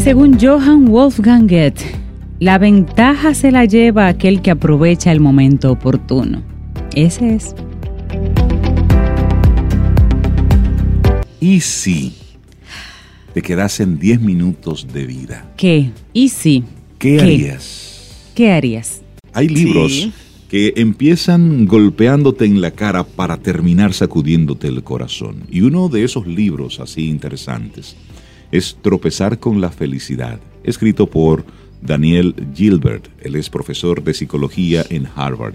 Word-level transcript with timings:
Y 0.00 0.02
según 0.02 0.38
Johann 0.40 0.86
Wolfgang 0.86 1.46
Goethe, 1.46 1.84
la 2.38 2.56
ventaja 2.56 3.34
se 3.34 3.50
la 3.50 3.66
lleva 3.66 4.08
aquel 4.08 4.40
que 4.40 4.50
aprovecha 4.50 5.12
el 5.12 5.20
momento 5.20 5.70
oportuno. 5.70 6.42
Ese 6.96 7.34
es. 7.34 7.54
¿Y 11.38 11.60
si 11.60 12.14
te 13.34 13.42
quedasen 13.42 13.98
10 13.98 14.22
minutos 14.22 14.86
de 14.90 15.04
vida? 15.04 15.52
¿Qué? 15.58 15.90
¿Y 16.14 16.30
si? 16.30 16.64
¿Qué, 16.98 17.20
harías? 17.20 18.32
¿Qué 18.34 18.52
harías? 18.52 19.02
Hay 19.34 19.48
libros 19.48 19.92
Sí. 19.92 20.12
que 20.48 20.72
empiezan 20.76 21.66
golpeándote 21.66 22.46
en 22.46 22.62
la 22.62 22.70
cara 22.70 23.04
para 23.04 23.36
terminar 23.36 23.92
sacudiéndote 23.92 24.66
el 24.66 24.82
corazón. 24.82 25.42
Y 25.50 25.60
uno 25.60 25.90
de 25.90 26.04
esos 26.04 26.26
libros 26.26 26.80
así 26.80 27.10
interesantes 27.10 27.96
es 28.52 28.76
Tropezar 28.82 29.38
con 29.38 29.60
la 29.60 29.70
felicidad, 29.70 30.40
escrito 30.64 31.06
por 31.08 31.44
Daniel 31.82 32.34
Gilbert. 32.54 33.08
Él 33.20 33.36
es 33.36 33.50
profesor 33.50 34.02
de 34.02 34.14
psicología 34.14 34.84
en 34.90 35.08
Harvard. 35.14 35.54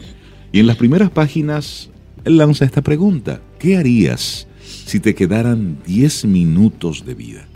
Y 0.52 0.60
en 0.60 0.68
las 0.68 0.78
primeras 0.78 1.10
páginas 1.10 1.90
él 2.24 2.38
lanza 2.38 2.66
esta 2.66 2.82
pregunta. 2.82 3.42
¿Qué 3.60 3.78
harías 3.78 4.48
si 4.62 5.00
te 5.00 5.14
quedaran 5.16 5.78
10 5.86 6.26
minutos 6.26 7.06
de 7.06 7.14
vida? 7.14 7.48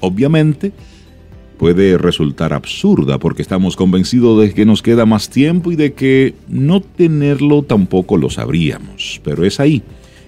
Obviamente, 0.00 0.72
puede 1.58 1.98
resultar 1.98 2.52
absurda 2.52 3.18
porque 3.18 3.42
estamos 3.42 3.76
convencidos 3.76 4.40
de 4.40 4.52
que 4.52 4.64
nos 4.66 4.82
queda 4.82 5.06
más 5.06 5.30
tiempo 5.30 5.72
y 5.72 5.76
de 5.76 5.92
que 5.92 6.34
no 6.48 6.80
tenerlo 6.80 7.62
tampoco 7.62 8.16
lo 8.16 8.30
sabríamos. 8.30 9.20
Pero 9.24 9.44
es 9.44 9.60
ahí, 9.60 9.82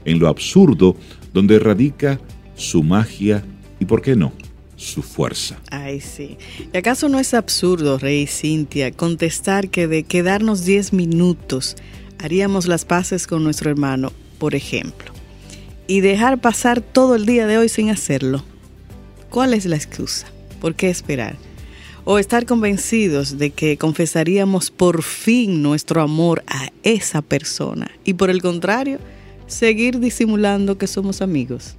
en 0.04 0.18
lo 0.18 0.28
absurdo, 0.28 0.96
donde 1.32 1.58
radica 1.58 2.20
su 2.54 2.82
magia 2.82 3.44
y, 3.80 3.86
¿por 3.86 4.02
qué 4.02 4.14
no?, 4.14 4.32
su 4.76 5.02
fuerza. 5.02 5.58
Ay, 5.70 6.00
sí. 6.00 6.38
¿Y 6.72 6.76
acaso 6.76 7.08
no 7.08 7.18
es 7.18 7.34
absurdo, 7.34 7.98
Rey 7.98 8.26
Cintia, 8.26 8.92
contestar 8.92 9.68
que 9.68 9.86
de 9.86 10.04
quedarnos 10.04 10.64
10 10.64 10.94
minutos 10.94 11.76
haríamos 12.18 12.66
las 12.66 12.84
paces 12.84 13.26
con 13.26 13.44
nuestro 13.44 13.70
hermano, 13.70 14.12
por 14.38 14.54
ejemplo, 14.54 15.12
y 15.86 16.00
dejar 16.00 16.40
pasar 16.40 16.80
todo 16.80 17.14
el 17.14 17.26
día 17.26 17.46
de 17.46 17.58
hoy 17.58 17.68
sin 17.68 17.90
hacerlo? 17.90 18.42
¿Cuál 19.28 19.52
es 19.52 19.66
la 19.66 19.76
excusa? 19.76 20.28
¿Por 20.60 20.74
qué 20.74 20.88
esperar? 20.88 21.36
O 22.04 22.18
estar 22.18 22.46
convencidos 22.46 23.36
de 23.36 23.50
que 23.50 23.76
confesaríamos 23.76 24.70
por 24.70 25.02
fin 25.02 25.62
nuestro 25.62 26.00
amor 26.00 26.42
a 26.46 26.70
esa 26.82 27.20
persona 27.20 27.90
y 28.04 28.14
por 28.14 28.30
el 28.30 28.40
contrario, 28.40 28.98
seguir 29.46 30.00
disimulando 30.00 30.78
que 30.78 30.86
somos 30.86 31.20
amigos. 31.20 31.76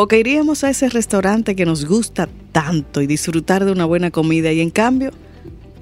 O 0.00 0.06
que 0.06 0.18
iríamos 0.20 0.62
a 0.62 0.70
ese 0.70 0.88
restaurante 0.88 1.56
que 1.56 1.66
nos 1.66 1.84
gusta 1.84 2.28
tanto 2.52 3.02
y 3.02 3.08
disfrutar 3.08 3.64
de 3.64 3.72
una 3.72 3.84
buena 3.84 4.12
comida 4.12 4.52
y 4.52 4.60
en 4.60 4.70
cambio 4.70 5.10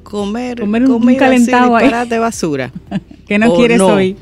comer, 0.04 0.60
Comer 0.60 0.84
un- 0.84 0.90
un 0.90 1.00
comida 1.00 1.26
así, 1.26 1.44
calentado 1.44 1.76
ahí. 1.76 1.84
disparate 1.84 2.18
basura. 2.18 2.72
¿Qué 3.28 3.38
no 3.38 3.52
O 3.52 3.56
quieres 3.58 3.76
no. 3.78 3.88
hoy? 3.88 4.16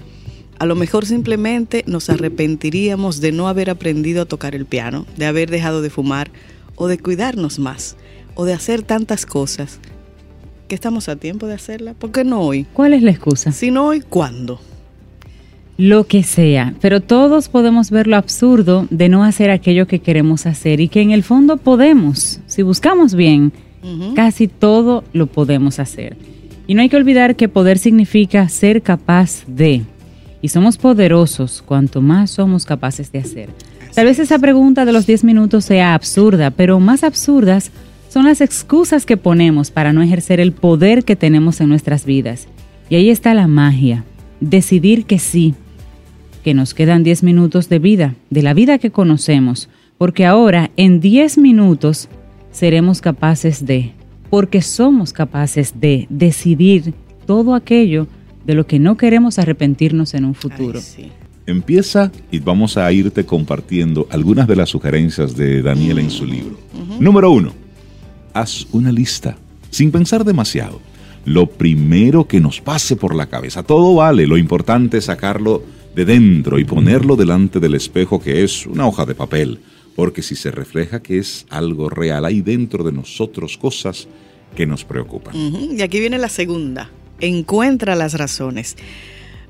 A 0.59 0.67
lo 0.67 0.75
mejor 0.75 1.07
simplemente 1.07 1.85
nos 1.87 2.11
arrepentiríamos 2.11 3.21
de 3.21 3.31
no 3.31 3.47
haber 3.47 3.71
aprendido 3.71 4.23
a 4.23 4.25
tocar 4.25 4.57
el 4.57 4.67
piano, 4.67 5.07
de 5.17 5.27
haber 5.27 5.49
dejado 5.51 5.81
de 5.81 5.91
fumar 5.91 6.31
o 6.75 6.89
de 6.89 6.99
cuidarnos 6.99 7.61
más 7.61 7.97
o 8.35 8.45
de 8.47 8.53
hacer 8.53 8.83
tantas 8.83 9.27
cosas 9.27 9.79
que 10.67 10.75
estamos 10.75 11.09
a 11.09 11.15
tiempo 11.17 11.47
de 11.47 11.55
hacerla. 11.55 11.95
¿Por 11.95 12.11
qué 12.11 12.25
no 12.25 12.41
hoy? 12.41 12.65
¿Cuál 12.73 12.95
es 12.95 13.03
la 13.05 13.13
excusa? 13.13 13.53
Si 13.53 13.71
no 13.71 13.87
hoy, 13.87 14.01
¿cuándo? 14.01 14.59
Lo 15.77 16.05
que 16.05 16.23
sea, 16.23 16.75
pero 16.81 17.01
todos 17.01 17.49
podemos 17.49 17.91
ver 17.91 18.07
lo 18.07 18.17
absurdo 18.17 18.87
de 18.91 19.09
no 19.09 19.25
hacer 19.25 19.51
aquello 19.51 19.89
que 19.89 19.99
queremos 19.99 20.47
hacer 20.47 20.81
y 20.81 20.89
que 20.89 21.01
en 21.01 21.11
el 21.11 21.25
fondo 21.25 21.57
podemos, 21.57 22.41
si 22.47 22.63
buscamos 22.63 23.15
bien, 23.15 23.53
casi 24.15 24.47
todo 24.47 25.03
lo 25.13 25.27
podemos 25.27 25.81
hacer. 25.81 26.17
Y 26.67 26.75
no 26.75 26.83
hay 26.83 26.89
que 26.89 26.97
olvidar 26.97 27.37
que 27.37 27.49
poder 27.49 27.79
significa 27.79 28.49
ser 28.49 28.83
capaz 28.83 29.45
de. 29.47 29.83
Y 30.41 30.49
somos 30.49 30.79
poderosos 30.79 31.63
cuanto 31.63 32.01
más 32.01 32.31
somos 32.31 32.65
capaces 32.65 33.11
de 33.11 33.19
hacer. 33.19 33.51
Tal 33.95 34.07
vez 34.07 34.19
esa 34.19 34.39
pregunta 34.39 34.85
de 34.85 34.93
los 34.93 35.07
10 35.07 35.25
minutos 35.25 35.65
sea 35.65 35.95
absurda, 35.95 36.51
pero 36.51 36.81
más 36.81 37.05
absurdas 37.05 37.71
son 38.09 38.27
las 38.27 38.41
excusas 38.41 39.07
que 39.07 39.17
ponemos 39.17 39.71
para 39.71 39.93
no 39.93 40.03
ejercer 40.03 40.39
el 40.39 40.53
poder 40.53 41.05
que 41.05 41.17
tenemos 41.17 41.61
en 41.61 41.69
nuestras 41.69 42.05
vidas. 42.05 42.47
Y 42.89 42.95
ahí 42.95 43.11
está 43.11 43.35
la 43.35 43.49
magia. 43.49 44.05
Decidir 44.41 45.05
que 45.05 45.19
sí, 45.19 45.55
que 46.45 46.55
nos 46.55 46.75
quedan 46.75 47.03
10 47.03 47.23
minutos 47.23 47.71
de 47.71 47.79
vida, 47.79 48.15
de 48.29 48.43
la 48.43 48.53
vida 48.53 48.79
que 48.79 48.91
conocemos, 48.91 49.71
porque 49.97 50.27
ahora 50.27 50.71
en 50.77 51.01
10 51.01 51.39
minutos 51.39 52.11
seremos 52.53 53.01
capaces 53.01 53.65
de, 53.65 53.93
porque 54.29 54.61
somos 54.61 55.15
capaces 55.15 55.81
de 55.81 56.07
decidir 56.11 56.93
todo 57.27 57.55
aquello 57.55 58.07
de 58.45 58.55
lo 58.55 58.67
que 58.67 58.79
no 58.79 58.99
queremos 58.99 59.39
arrepentirnos 59.39 60.13
en 60.13 60.27
un 60.27 60.35
futuro. 60.35 60.79
Ay, 60.79 60.85
sí. 60.85 61.09
Empieza 61.47 62.13
y 62.31 62.41
vamos 62.41 62.77
a 62.77 62.93
irte 62.93 63.25
compartiendo 63.25 64.07
algunas 64.11 64.47
de 64.47 64.57
las 64.57 64.69
sugerencias 64.69 65.35
de 65.37 65.63
Daniel 65.63 65.99
en 65.99 66.11
su 66.11 66.27
libro. 66.27 66.59
Número 67.01 67.31
uno, 67.31 67.53
haz 68.35 68.67
una 68.73 68.93
lista, 68.93 69.37
sin 69.71 69.91
pensar 69.91 70.25
demasiado. 70.25 70.79
Lo 71.25 71.47
primero 71.47 72.29
que 72.29 72.41
nos 72.41 72.61
pase 72.61 72.97
por 72.97 73.15
la 73.15 73.27
cabeza, 73.27 73.63
todo 73.63 73.95
vale, 73.95 74.27
lo 74.27 74.37
importante 74.37 74.99
es 74.99 75.07
sacarlo 75.07 75.63
de 75.95 76.05
dentro 76.05 76.59
y 76.59 76.65
ponerlo 76.65 77.17
delante 77.17 77.61
del 77.61 77.75
espejo 77.75 78.21
que 78.21 78.43
es 78.45 78.67
una 78.67 78.87
hoja 78.87 79.07
de 79.07 79.15
papel, 79.15 79.61
porque 79.95 80.23
si 80.23 80.35
se 80.35 80.51
refleja 80.51 81.03
que 81.03 81.19
es 81.19 81.47
algo 81.51 81.89
real, 81.89 82.25
hay 82.25 82.43
dentro 82.43 82.83
de 82.83 82.93
nosotros 82.93 83.57
cosas 83.57 84.09
que 84.57 84.67
nos 84.67 84.85
preocupan. 84.85 85.35
Y 85.77 85.83
aquí 85.83 86.01
viene 86.01 86.19
la 86.19 86.29
segunda. 86.29 86.91
Encuentra 87.21 87.95
las 87.95 88.15
razones. 88.15 88.77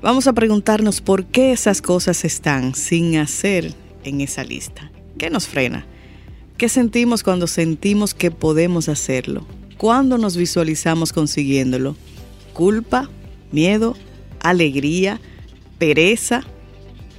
Vamos 0.01 0.27
a 0.27 0.33
preguntarnos 0.33 1.01
por 1.01 1.25
qué 1.25 1.51
esas 1.51 1.81
cosas 1.81 2.25
están 2.25 2.75
sin 2.75 3.17
hacer 3.17 3.73
en 4.03 4.21
esa 4.21 4.43
lista. 4.43 4.91
¿Qué 5.17 5.29
nos 5.29 5.47
frena? 5.47 5.85
¿Qué 6.57 6.69
sentimos 6.69 7.23
cuando 7.23 7.47
sentimos 7.47 8.13
que 8.13 8.31
podemos 8.31 8.87
hacerlo? 8.87 9.47
¿Cuándo 9.77 10.17
nos 10.17 10.37
visualizamos 10.37 11.11
consiguiéndolo? 11.11 11.95
¿Culpa? 12.53 13.09
¿Miedo? 13.51 13.95
¿Alegría? 14.41 15.19
¿Pereza? 15.77 16.41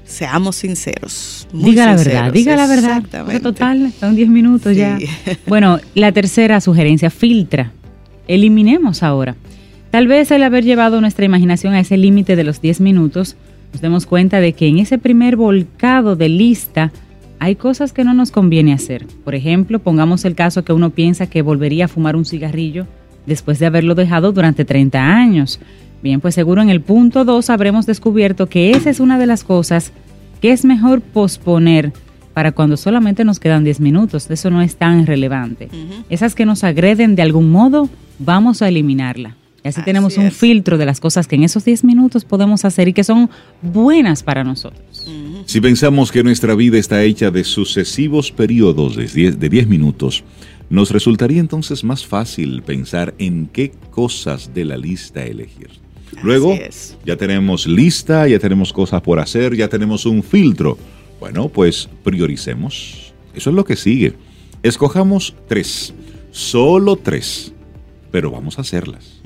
Seamos 0.05 0.57
sinceros. 0.57 1.49
muy 1.53 1.71
diga 1.71 1.87
la 1.87 1.97
verdad, 1.97 2.33
diga 2.33 2.57
la 2.57 2.67
verdad. 2.69 2.97
exactamente. 2.99 3.41
Total, 3.41 3.93
son 3.99 4.15
10 4.15 4.29
minutos 4.29 4.73
Sí. 4.73 4.79
ya. 4.79 4.99
Bueno, 5.47 5.81
la 5.95 6.13
tercera 6.13 6.61
sugerencia, 6.61 7.11
filtra. 7.11 7.73
Eliminemos 8.29 9.03
ahora. 9.03 9.35
Tal 9.91 10.07
vez 10.07 10.31
el 10.31 10.43
haber 10.43 10.65
llevado 10.65 11.01
nuestra 11.01 11.25
imaginación 11.25 11.75
a 11.75 11.81
ese 11.81 11.97
límite 11.97 12.37
de 12.37 12.45
los 12.45 12.61
10 12.61 12.81
minutos, 12.81 13.37
nos 13.73 13.81
demos 13.83 14.07
cuenta 14.07 14.41
de 14.41 14.53
que 14.53 14.69
en 14.69 14.79
ese 14.79 14.99
primer 14.99 15.37
volcado 15.37 16.15
de 16.17 16.29
lista 16.29 16.93
hay 17.39 17.57
cosas 17.57 17.93
que 17.93 18.05
no 18.05 18.15
nos 18.15 18.31
conviene 18.31 18.73
hacer. 18.73 19.07
Por 19.25 19.35
ejemplo, 19.35 19.79
pongamos 19.81 20.25
el 20.25 20.35
caso 20.35 20.65
que 20.65 20.73
uno 20.73 20.91
piensa 20.91 21.27
que 21.29 21.43
volvería 21.43 21.87
a 21.87 21.89
fumar 21.89 22.15
un 22.17 22.25
cigarrillo 22.25 22.87
después 23.27 23.59
de 23.59 23.67
haberlo 23.67 23.95
dejado 23.95 24.33
durante 24.33 24.65
30 24.65 25.01
años. 25.03 25.61
Bien, 26.03 26.21
pues 26.21 26.35
seguro 26.35 26.63
en 26.63 26.71
el 26.71 26.81
punto 26.81 27.25
2 27.25 27.51
habremos 27.51 27.87
descubierto 27.87 28.47
que 28.49 28.71
esa 28.71 28.91
es 28.91 29.01
una 29.01 29.19
de 29.19 29.27
las 29.27 29.45
cosas 29.45 29.93
que 30.41 30.53
es 30.53 30.65
mejor 30.65 31.01
posponer 31.01 31.93
para 32.35 32.53
cuando 32.53 32.77
solamente 32.77 33.25
nos 33.25 33.41
quedan 33.41 33.65
10 33.65 33.81
minutos. 33.81 34.31
Eso 34.31 34.51
no 34.51 34.61
es 34.61 34.77
tan 34.77 35.07
relevante. 35.07 35.69
Esas 36.11 36.35
que 36.35 36.45
nos 36.45 36.65
agreden 36.65 37.17
de 37.17 37.23
algún 37.23 37.51
modo, 37.51 37.89
vamos 38.19 38.61
a 38.61 38.69
eliminarla. 38.69 39.37
Y 39.65 39.69
así, 39.69 39.81
Así 39.81 39.85
tenemos 39.87 40.19
un 40.19 40.31
filtro 40.31 40.77
de 40.77 40.85
las 40.85 41.01
cosas 41.01 41.27
que 41.27 41.37
en 41.37 41.45
esos 41.45 41.65
10 41.65 41.85
minutos 41.85 42.25
podemos 42.25 42.65
hacer 42.65 42.89
y 42.89 42.93
que 42.93 43.05
son 43.05 43.31
buenas 43.63 44.23
para 44.23 44.45
nosotros. 44.45 45.09
Si 45.47 45.61
pensamos 45.61 46.13
que 46.13 46.23
nuestra 46.23 46.55
vida 46.55 46.77
está 46.77 47.03
hecha 47.03 47.31
de 47.31 47.43
sucesivos 47.43 48.31
periodos 48.31 48.97
de 48.97 49.07
10, 49.07 49.41
de 49.41 49.49
10 49.49 49.67
minutos, 49.69 50.23
nos 50.69 50.91
resultaría 50.91 51.41
entonces 51.41 51.85
más 51.85 52.05
fácil 52.05 52.63
pensar 52.63 53.15
en 53.19 53.49
qué 53.53 53.73
cosas 53.91 54.53
de 54.53 54.67
la 54.67 54.77
lista 54.77 55.25
elegir. 55.25 55.86
Luego, 56.23 56.57
ya 57.05 57.17
tenemos 57.17 57.67
lista, 57.67 58.27
ya 58.27 58.39
tenemos 58.39 58.73
cosas 58.73 59.03
por 59.03 59.19
hacer, 59.19 59.55
ya 59.55 59.69
tenemos 59.69 60.07
un 60.07 60.23
filtro. 60.23 60.79
Bueno, 61.21 61.49
pues 61.49 61.89
prioricemos. 62.05 63.13
Eso 63.35 63.51
es 63.51 63.57
lo 63.57 63.65
que 63.65 63.77
sigue. 63.77 64.15
Escojamos 64.63 65.35
tres, 65.49 65.95
solo 66.31 66.97
tres, 66.97 67.53
pero 68.11 68.31
vamos 68.31 68.59
a 68.59 68.63
hacerlas. 68.63 69.21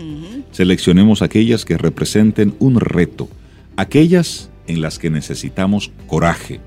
Seleccionemos 0.51 1.23
aquellas 1.23 1.65
que 1.65 1.79
representen 1.79 2.55
un 2.59 2.81
reto, 2.81 3.29
aquellas 3.77 4.51
en 4.67 4.81
las 4.81 4.99
que 4.99 5.11
necesitamos 5.11 5.93
coraje. 6.07 6.61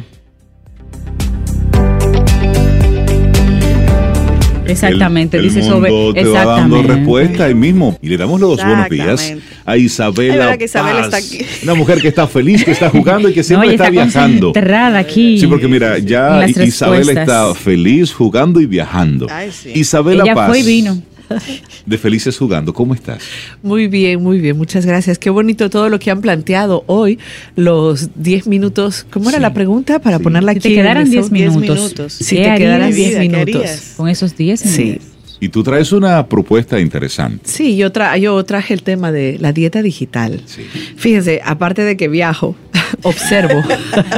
Exactamente, 4.65 5.37
el, 5.37 5.43
dice 5.43 5.59
el 5.59 5.65
sobre 5.65 5.91
mundo 5.91 6.13
te 6.13 6.23
va 6.23 6.45
dando 6.45 6.77
exactamente. 6.77 6.93
respuesta 6.93 7.43
ahí 7.45 7.53
mismo. 7.55 7.97
Y 8.01 8.09
le 8.09 8.17
damos 8.17 8.39
los 8.39 8.57
buenos 8.63 8.89
días 8.89 9.07
Exactamente. 9.21 9.55
a 9.65 9.77
Isabela. 9.77 10.57
Que 10.57 10.65
Isabela 10.65 11.01
Paz, 11.01 11.05
está 11.05 11.17
aquí. 11.17 11.45
Una 11.63 11.73
mujer 11.75 12.01
que 12.01 12.07
está 12.07 12.27
feliz, 12.27 12.63
que 12.63 12.71
está 12.71 12.89
jugando 12.89 13.29
y 13.29 13.33
que 13.33 13.39
No, 13.43 13.43
siempre 13.43 13.67
ella 13.69 13.75
está, 13.75 13.89
viajando. 13.89 14.47
concentrada 14.53 14.99
aquí. 14.99 15.39
Sí, 15.39 15.47
porque 15.47 15.67
mira, 15.67 15.99
ya 15.99 16.45
Isabela 16.47 16.97
respuestas. 16.97 17.17
está 17.27 17.55
feliz 17.55 18.13
jugando 18.13 18.59
y 18.61 18.65
viajando. 18.65 19.27
Ay, 19.29 19.51
sí. 19.51 19.71
Isabela 19.75 20.23
Ella 20.23 20.35
Paz, 20.35 20.49
fue 20.49 20.59
y 20.59 20.63
vino. 20.63 21.01
de 21.85 21.97
Felices 21.97 22.37
Jugando, 22.37 22.73
¿cómo 22.73 22.93
estás? 22.93 23.21
Muy 23.61 23.87
bien, 23.87 24.21
muy 24.21 24.39
bien, 24.39 24.57
muchas 24.57 24.85
gracias. 24.85 25.17
Qué 25.19 25.29
bonito 25.29 25.69
todo 25.69 25.89
lo 25.89 25.99
que 25.99 26.11
han 26.11 26.21
planteado 26.21 26.83
hoy, 26.87 27.19
los 27.55 28.09
10 28.15 28.47
minutos. 28.47 29.05
¿Cómo 29.09 29.29
era 29.29 29.37
Sí. 29.39 29.41
la 29.41 29.53
pregunta 29.53 29.99
para 29.99 30.17
Sí. 30.17 30.23
ponerla 30.23 30.51
Si 30.53 30.57
aquí? 30.59 30.69
te 30.69 30.75
en 30.75 30.81
quedaran 30.81 31.03
el 31.03 31.09
10 31.11 31.25
Zoom? 31.25 31.33
10 31.37 31.49
minutos, 31.55 31.77
minutos. 31.77 32.13
Si 32.13 32.35
¿qué 32.35 32.43
te 32.43 32.55
quedaran 32.57 32.81
harías 32.83 32.95
10 32.95 33.09
Vida, 33.09 33.21
¿qué 33.21 33.45
minutos. 33.45 33.81
con 33.97 34.09
esos 34.09 34.35
10 34.37 34.59
Sí. 34.59 34.99
Y 35.43 35.49
tú 35.49 35.61
traes 35.61 35.91
una 35.91 36.25
propuesta 36.27 36.79
interesante. 36.79 37.41
Sí, 37.43 37.75
yo, 37.75 37.91
tra 37.91 38.17
yo 38.17 38.41
traje 38.45 38.73
el 38.73 38.81
tema 38.81 39.11
de 39.11 39.37
la 39.39 39.51
dieta 39.51 39.81
digital. 39.81 40.41
Sí. 40.45 40.61
Fíjense, 40.95 41.41
aparte 41.43 41.83
de 41.83 41.97
que 41.97 42.07
viajo, 42.07 42.55
observo, 43.03 43.61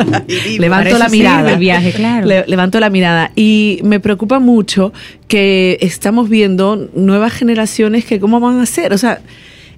levanto 0.59 0.97
la 0.99 1.09
mirada. 1.09 1.53
el 1.53 1.59
viaje, 1.59 1.91
claro. 1.93 2.27
Le- 2.27 2.45
levanto 2.47 2.79
la 2.79 2.91
mirada 2.91 3.31
y 3.35 3.79
me 3.83 3.99
preocupa 3.99 4.37
mucho 4.37 4.93
que 5.27 5.79
estamos 5.81 6.29
viendo 6.29 6.89
nuevas 6.93 7.33
generaciones 7.33 8.05
que 8.05 8.19
cómo 8.19 8.39
van 8.39 8.59
a 8.59 8.63
hacer. 8.63 8.93
O 8.93 8.97
sea, 8.99 9.19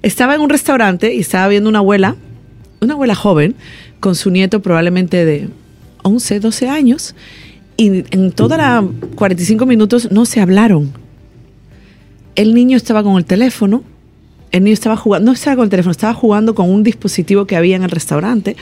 estaba 0.02 0.34
en 0.34 0.42
un 0.42 0.50
restaurante 0.50 1.14
y 1.14 1.20
estaba 1.20 1.48
viendo 1.48 1.70
una 1.70 1.78
abuela, 1.78 2.16
una 2.80 2.92
abuela 2.92 3.14
joven, 3.14 3.54
con 4.00 4.14
su 4.14 4.30
nieto 4.30 4.60
probablemente 4.60 5.24
de 5.24 5.48
11, 6.02 6.40
12 6.40 6.68
años, 6.68 7.14
y 7.78 8.04
en 8.10 8.32
toda 8.32 8.58
la 8.58 8.84
45 9.14 9.64
minutos 9.64 10.10
no 10.12 10.26
se 10.26 10.40
hablaron. 10.40 10.92
El 12.38 12.54
niño 12.54 12.76
estaba 12.76 13.02
con 13.02 13.16
el 13.16 13.24
teléfono, 13.24 13.82
el 14.52 14.62
niño 14.62 14.72
estaba 14.72 14.96
jugando, 14.96 15.26
no 15.26 15.32
estaba 15.32 15.56
con 15.56 15.64
el 15.64 15.70
teléfono, 15.70 15.90
estaba 15.90 16.14
jugando 16.14 16.54
con 16.54 16.70
un 16.70 16.84
dispositivo 16.84 17.46
que 17.46 17.56
había 17.56 17.74
en 17.74 17.82
el 17.82 17.90
restaurante. 17.90 18.56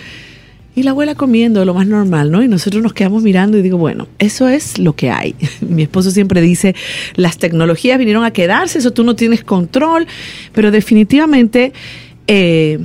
Y 0.75 0.83
la 0.83 0.93
abuela 0.93 1.15
comiendo 1.15 1.63
lo 1.67 1.75
más 1.75 1.87
normal, 1.87 2.31
¿no? 2.31 2.43
Y 2.43 2.49
nosotros 2.49 2.83
nos 2.83 2.95
quedamos 2.95 3.23
mirando 3.23 3.59
y 3.59 3.63
digo, 3.63 3.77
bueno, 3.77 4.09
eso 4.19 4.49
es 4.49 4.79
lo 4.79 4.97
que 4.97 5.11
hay. 5.11 5.35
Mi 5.61 5.83
esposo 5.83 6.11
siempre 6.11 6.41
dice, 6.41 6.75
las 7.17 7.37
tecnologías 7.37 7.99
vinieron 7.99 8.25
a 8.25 8.31
quedarse, 8.31 8.79
eso 8.79 8.93
tú 8.93 9.05
no 9.05 9.15
tienes 9.15 9.45
control, 9.45 10.07
pero 10.55 10.71
definitivamente 10.71 11.75
eh, 12.29 12.79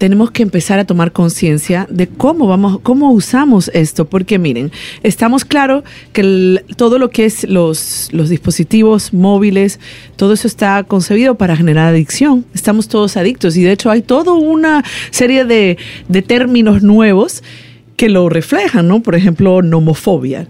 tenemos 0.00 0.30
que 0.30 0.42
empezar 0.42 0.78
a 0.78 0.86
tomar 0.86 1.12
conciencia 1.12 1.86
de 1.90 2.08
cómo 2.08 2.46
vamos, 2.46 2.80
cómo 2.82 3.12
usamos 3.12 3.70
esto, 3.74 4.06
porque 4.06 4.38
miren, 4.38 4.72
estamos 5.02 5.44
claros 5.44 5.84
que 6.14 6.64
todo 6.76 6.98
lo 6.98 7.10
que 7.10 7.26
es 7.26 7.44
los, 7.44 8.08
los 8.10 8.30
dispositivos 8.30 9.12
móviles, 9.12 9.78
todo 10.16 10.32
eso 10.32 10.48
está 10.48 10.82
concebido 10.84 11.34
para 11.34 11.54
generar 11.54 11.88
adicción. 11.88 12.46
Estamos 12.54 12.88
todos 12.88 13.18
adictos 13.18 13.58
y 13.58 13.62
de 13.62 13.72
hecho 13.72 13.90
hay 13.90 14.00
toda 14.00 14.32
una 14.32 14.86
serie 15.10 15.44
de, 15.44 15.76
de 16.08 16.22
términos 16.22 16.82
nuevos 16.82 17.42
que 17.98 18.08
lo 18.08 18.30
reflejan, 18.30 18.88
¿no? 18.88 19.02
Por 19.02 19.16
ejemplo, 19.16 19.60
nomofobia. 19.60 20.46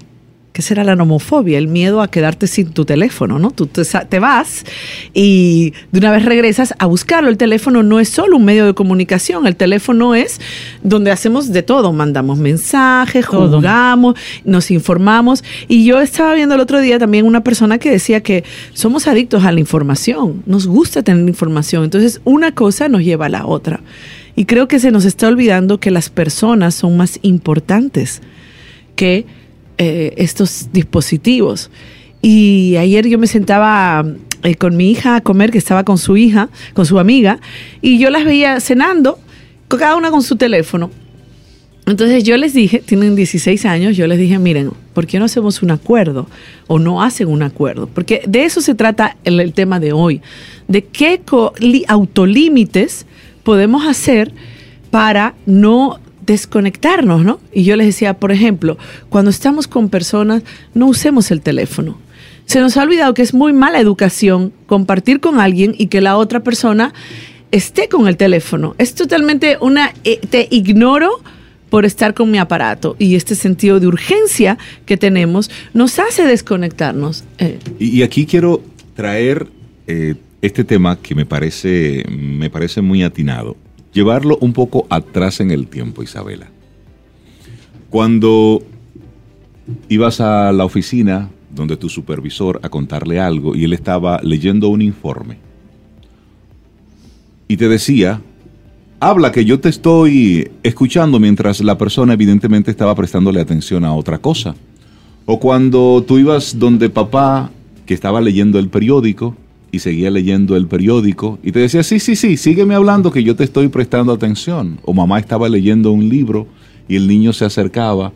¿Qué 0.52 0.62
será 0.62 0.82
la 0.82 0.96
nomofobia? 0.96 1.58
El 1.58 1.68
miedo 1.68 2.02
a 2.02 2.10
quedarte 2.10 2.48
sin 2.48 2.70
tu 2.72 2.84
teléfono, 2.84 3.38
¿no? 3.38 3.52
Tú 3.52 3.66
te, 3.66 4.18
vas 4.18 4.64
y 5.14 5.72
de 5.92 6.00
una 6.00 6.10
vez 6.10 6.24
regresas 6.24 6.74
a 6.80 6.86
buscarlo. 6.86 7.30
El 7.30 7.36
teléfono 7.36 7.84
no 7.84 8.00
es 8.00 8.08
solo 8.08 8.36
un 8.36 8.44
medio 8.44 8.66
de 8.66 8.74
comunicación, 8.74 9.46
el 9.46 9.54
teléfono 9.54 10.16
es 10.16 10.40
donde 10.82 11.12
hacemos 11.12 11.52
de 11.52 11.62
todo. 11.62 11.92
Mandamos 11.92 12.38
mensajes, 12.38 13.26
jugamos, 13.26 14.16
nos 14.44 14.72
informamos. 14.72 15.44
Y 15.68 15.84
yo 15.84 16.00
estaba 16.00 16.34
viendo 16.34 16.56
el 16.56 16.60
otro 16.60 16.80
día 16.80 16.98
también 16.98 17.26
una 17.26 17.44
persona 17.44 17.78
que 17.78 17.90
decía 17.92 18.20
que 18.20 18.42
somos 18.72 19.06
adictos 19.06 19.44
a 19.44 19.52
la 19.52 19.60
información, 19.60 20.42
nos 20.46 20.66
gusta 20.66 21.04
tener 21.04 21.28
información. 21.28 21.84
Entonces, 21.84 22.20
una 22.24 22.56
cosa 22.56 22.88
nos 22.88 23.02
lleva 23.02 23.26
a 23.26 23.28
la 23.28 23.46
otra. 23.46 23.80
Y 24.34 24.46
creo 24.46 24.66
que 24.66 24.80
se 24.80 24.90
nos 24.90 25.04
está 25.04 25.28
olvidando 25.28 25.78
que 25.78 25.92
las 25.92 26.10
personas 26.10 26.74
son 26.74 26.96
más 26.96 27.20
importantes 27.22 28.20
que 28.96 29.26
eh, 29.82 30.12
estos 30.18 30.68
dispositivos. 30.74 31.70
Y 32.20 32.76
ayer 32.76 33.08
yo 33.08 33.18
me 33.18 33.26
sentaba 33.26 34.04
eh, 34.42 34.54
con 34.54 34.76
mi 34.76 34.90
hija 34.90 35.16
a 35.16 35.20
comer, 35.22 35.50
que 35.50 35.56
estaba 35.56 35.84
con 35.84 35.96
su 35.96 36.18
hija, 36.18 36.50
con 36.74 36.84
su 36.84 36.98
amiga, 36.98 37.40
y 37.80 37.98
yo 37.98 38.10
las 38.10 38.26
veía 38.26 38.60
cenando, 38.60 39.18
cada 39.68 39.96
una 39.96 40.10
con 40.10 40.22
su 40.22 40.36
teléfono. 40.36 40.90
Entonces 41.86 42.24
yo 42.24 42.36
les 42.36 42.52
dije, 42.52 42.80
tienen 42.80 43.16
16 43.16 43.64
años, 43.64 43.96
yo 43.96 44.06
les 44.06 44.18
dije, 44.18 44.38
miren, 44.38 44.70
¿por 44.92 45.06
qué 45.06 45.18
no 45.18 45.24
hacemos 45.24 45.62
un 45.62 45.70
acuerdo? 45.70 46.28
O 46.66 46.78
no 46.78 47.02
hacen 47.02 47.28
un 47.28 47.42
acuerdo. 47.42 47.86
Porque 47.86 48.20
de 48.28 48.44
eso 48.44 48.60
se 48.60 48.74
trata 48.74 49.16
el, 49.24 49.40
el 49.40 49.54
tema 49.54 49.80
de 49.80 49.94
hoy. 49.94 50.20
De 50.68 50.84
qué 50.84 51.22
autolímites 51.88 53.06
podemos 53.44 53.86
hacer 53.86 54.30
para 54.90 55.34
no 55.46 55.98
desconectarnos, 56.30 57.24
¿no? 57.24 57.40
Y 57.52 57.64
yo 57.64 57.74
les 57.74 57.86
decía, 57.86 58.14
por 58.14 58.30
ejemplo, 58.30 58.78
cuando 59.08 59.32
estamos 59.32 59.66
con 59.66 59.88
personas, 59.88 60.44
no 60.74 60.86
usemos 60.86 61.32
el 61.32 61.40
teléfono. 61.40 61.98
Se 62.46 62.60
nos 62.60 62.76
ha 62.76 62.84
olvidado 62.84 63.14
que 63.14 63.22
es 63.22 63.34
muy 63.34 63.52
mala 63.52 63.80
educación 63.80 64.52
compartir 64.66 65.18
con 65.18 65.40
alguien 65.40 65.74
y 65.76 65.88
que 65.88 66.00
la 66.00 66.16
otra 66.16 66.40
persona 66.40 66.94
esté 67.50 67.88
con 67.88 68.06
el 68.06 68.16
teléfono. 68.16 68.76
Es 68.78 68.94
totalmente 68.94 69.58
una, 69.60 69.92
eh, 70.04 70.20
te 70.30 70.46
ignoro 70.52 71.20
por 71.68 71.84
estar 71.84 72.14
con 72.14 72.30
mi 72.30 72.38
aparato. 72.38 72.94
Y 73.00 73.16
este 73.16 73.34
sentido 73.34 73.80
de 73.80 73.88
urgencia 73.88 74.56
que 74.86 74.96
tenemos 74.96 75.50
nos 75.74 75.98
hace 75.98 76.24
desconectarnos. 76.24 77.24
Eh. 77.38 77.58
Y, 77.80 78.02
aquí 78.02 78.24
quiero 78.24 78.62
traer 78.94 79.48
eh, 79.88 80.14
este 80.42 80.62
tema 80.62 80.96
que 81.00 81.16
me 81.16 81.26
parece, 81.26 82.04
me 82.08 82.50
parece 82.50 82.82
muy 82.82 83.02
atinado. 83.02 83.56
Llevarlo 83.92 84.38
un 84.40 84.52
poco 84.52 84.86
atrás 84.90 85.40
en 85.40 85.50
el 85.50 85.66
tiempo, 85.66 86.02
Isabela. 86.02 86.48
Cuando 87.88 88.62
ibas 89.88 90.20
a 90.20 90.52
la 90.52 90.64
oficina 90.64 91.30
donde 91.54 91.76
tu 91.76 91.88
supervisor 91.88 92.60
a 92.62 92.68
contarle 92.68 93.18
algo 93.18 93.56
y 93.56 93.64
él 93.64 93.72
estaba 93.72 94.20
leyendo 94.22 94.68
un 94.68 94.82
informe 94.82 95.38
y 97.50 97.56
te 97.56 97.68
decía, 97.68 98.22
habla 99.00 99.32
que 99.32 99.44
yo 99.44 99.58
te 99.58 99.68
estoy 99.68 100.52
escuchando 100.62 101.18
mientras 101.18 101.60
la 101.60 101.76
persona 101.76 102.12
evidentemente 102.12 102.70
estaba 102.70 102.94
prestándole 102.94 103.40
atención 103.40 103.84
a 103.84 103.92
otra 103.92 104.18
cosa. 104.18 104.54
O 105.26 105.40
cuando 105.40 106.04
tú 106.06 106.18
ibas 106.18 106.60
donde 106.60 106.90
papá, 106.90 107.50
que 107.86 107.94
estaba 107.94 108.20
leyendo 108.20 108.60
el 108.60 108.68
periódico, 108.68 109.34
y 109.72 109.78
seguía 109.78 110.10
leyendo 110.10 110.56
el 110.56 110.66
periódico, 110.66 111.38
y 111.42 111.52
te 111.52 111.60
decía, 111.60 111.82
sí, 111.82 112.00
sí, 112.00 112.16
sí, 112.16 112.36
sígueme 112.36 112.74
hablando 112.74 113.10
que 113.10 113.22
yo 113.22 113.36
te 113.36 113.44
estoy 113.44 113.68
prestando 113.68 114.12
atención. 114.12 114.78
O 114.84 114.92
mamá 114.92 115.18
estaba 115.18 115.48
leyendo 115.48 115.92
un 115.92 116.08
libro 116.08 116.46
y 116.88 116.96
el 116.96 117.06
niño 117.06 117.32
se 117.32 117.44
acercaba 117.44 118.12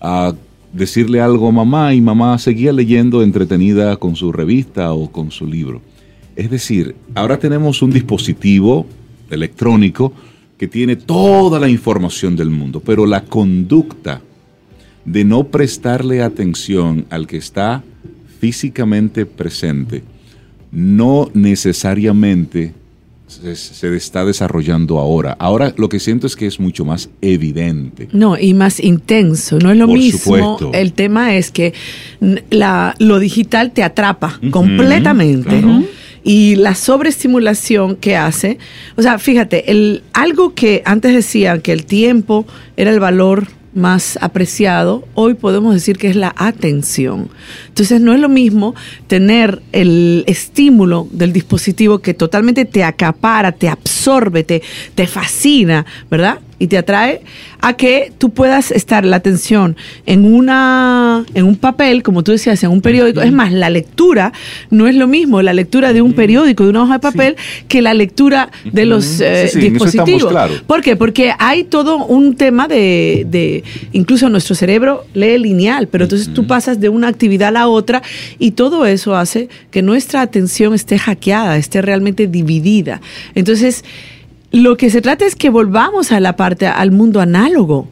a 0.00 0.34
decirle 0.72 1.20
algo 1.20 1.48
a 1.48 1.52
mamá 1.52 1.94
y 1.94 2.00
mamá 2.00 2.38
seguía 2.38 2.72
leyendo 2.72 3.22
entretenida 3.22 3.96
con 3.96 4.16
su 4.16 4.32
revista 4.32 4.92
o 4.92 5.10
con 5.10 5.30
su 5.30 5.46
libro. 5.46 5.82
Es 6.36 6.50
decir, 6.50 6.94
ahora 7.14 7.38
tenemos 7.38 7.82
un 7.82 7.90
dispositivo 7.90 8.86
electrónico 9.28 10.12
que 10.56 10.68
tiene 10.68 10.96
toda 10.96 11.58
la 11.58 11.68
información 11.68 12.36
del 12.36 12.50
mundo, 12.50 12.80
pero 12.80 13.04
la 13.04 13.24
conducta 13.24 14.22
de 15.04 15.24
no 15.24 15.44
prestarle 15.44 16.22
atención 16.22 17.06
al 17.10 17.26
que 17.26 17.36
está 17.36 17.82
físicamente 18.38 19.26
presente 19.26 20.02
no 20.72 21.30
necesariamente 21.34 22.72
se, 23.28 23.96
está 23.96 24.24
desarrollando 24.24 24.98
ahora. 24.98 25.36
Ahora 25.38 25.72
lo 25.76 25.88
que 25.88 26.00
siento 26.00 26.26
es 26.26 26.36
que 26.36 26.46
es 26.46 26.58
mucho 26.58 26.84
más 26.84 27.10
evidente. 27.20 28.08
No, 28.12 28.38
y 28.38 28.54
más 28.54 28.80
intenso. 28.80 29.58
No 29.58 29.70
es 29.70 29.76
lo 29.76 29.86
mismo. 29.86 30.58
El 30.72 30.92
tema 30.92 31.36
es 31.36 31.50
que 31.50 31.72
la, 32.50 32.94
lo 32.98 33.18
digital 33.18 33.72
te 33.72 33.82
atrapa 33.82 34.40
completamente 34.50 35.62
y 36.24 36.56
la 36.56 36.74
sobreestimulación 36.74 37.96
que 37.96 38.16
hace. 38.16 38.58
O 38.96 39.02
sea, 39.02 39.18
fíjate, 39.18 39.70
el, 39.70 40.02
algo 40.12 40.54
que 40.54 40.82
antes 40.84 41.14
decían 41.14 41.60
que 41.60 41.72
el 41.72 41.84
tiempo 41.84 42.46
era 42.76 42.90
el 42.90 43.00
valor 43.00 43.46
más 43.74 44.18
apreciado, 44.20 45.06
hoy 45.14 45.34
podemos 45.34 45.74
decir 45.74 45.98
que 45.98 46.08
es 46.08 46.16
la 46.16 46.34
atención. 46.36 47.28
Entonces 47.68 48.00
no 48.00 48.12
es 48.12 48.20
lo 48.20 48.28
mismo 48.28 48.74
tener 49.06 49.62
el 49.72 50.24
estímulo 50.26 51.08
del 51.10 51.32
dispositivo 51.32 52.00
que 52.00 52.14
totalmente 52.14 52.64
te 52.64 52.84
acapara, 52.84 53.52
te 53.52 53.68
absorbe, 53.68 53.91
te, 54.44 54.62
te 54.94 55.06
fascina, 55.06 55.86
¿verdad? 56.10 56.38
y 56.62 56.68
te 56.68 56.78
atrae 56.78 57.22
a 57.60 57.72
que 57.72 58.12
tú 58.18 58.30
puedas 58.30 58.70
estar 58.70 59.04
la 59.04 59.16
atención 59.16 59.76
en 60.06 60.24
una 60.24 61.24
en 61.34 61.44
un 61.44 61.56
papel, 61.56 62.04
como 62.04 62.22
tú 62.22 62.30
decías, 62.30 62.62
en 62.62 62.70
un 62.70 62.80
periódico. 62.80 63.20
Es 63.20 63.32
más, 63.32 63.50
la 63.52 63.68
lectura 63.68 64.32
no 64.70 64.86
es 64.86 64.94
lo 64.94 65.08
mismo 65.08 65.42
la 65.42 65.54
lectura 65.54 65.92
de 65.92 66.02
un 66.02 66.12
periódico, 66.12 66.62
de 66.62 66.70
una 66.70 66.84
hoja 66.84 66.94
de 66.94 66.98
papel, 67.00 67.36
que 67.66 67.82
la 67.82 67.94
lectura 67.94 68.52
de 68.64 68.86
los 68.86 69.20
eh, 69.20 69.50
dispositivos. 69.56 70.32
¿Por 70.68 70.82
qué? 70.82 70.94
Porque 70.94 71.32
hay 71.36 71.64
todo 71.64 72.04
un 72.06 72.36
tema 72.36 72.68
de, 72.68 73.26
de, 73.28 73.64
incluso 73.92 74.28
nuestro 74.28 74.54
cerebro 74.54 75.04
lee 75.14 75.38
lineal, 75.38 75.88
pero 75.88 76.04
entonces 76.04 76.32
tú 76.32 76.46
pasas 76.46 76.78
de 76.78 76.88
una 76.88 77.08
actividad 77.08 77.48
a 77.48 77.52
la 77.52 77.66
otra 77.66 78.02
y 78.38 78.52
todo 78.52 78.86
eso 78.86 79.16
hace 79.16 79.48
que 79.72 79.82
nuestra 79.82 80.20
atención 80.20 80.74
esté 80.74 80.96
hackeada, 80.96 81.56
esté 81.56 81.82
realmente 81.82 82.28
dividida. 82.28 83.00
Entonces, 83.34 83.84
lo 84.52 84.76
que 84.76 84.90
se 84.90 85.00
trata 85.00 85.26
es 85.26 85.34
que 85.34 85.50
volvamos 85.50 86.12
a 86.12 86.20
la 86.20 86.36
parte, 86.36 86.66
al 86.66 86.90
mundo 86.90 87.20
análogo. 87.20 87.88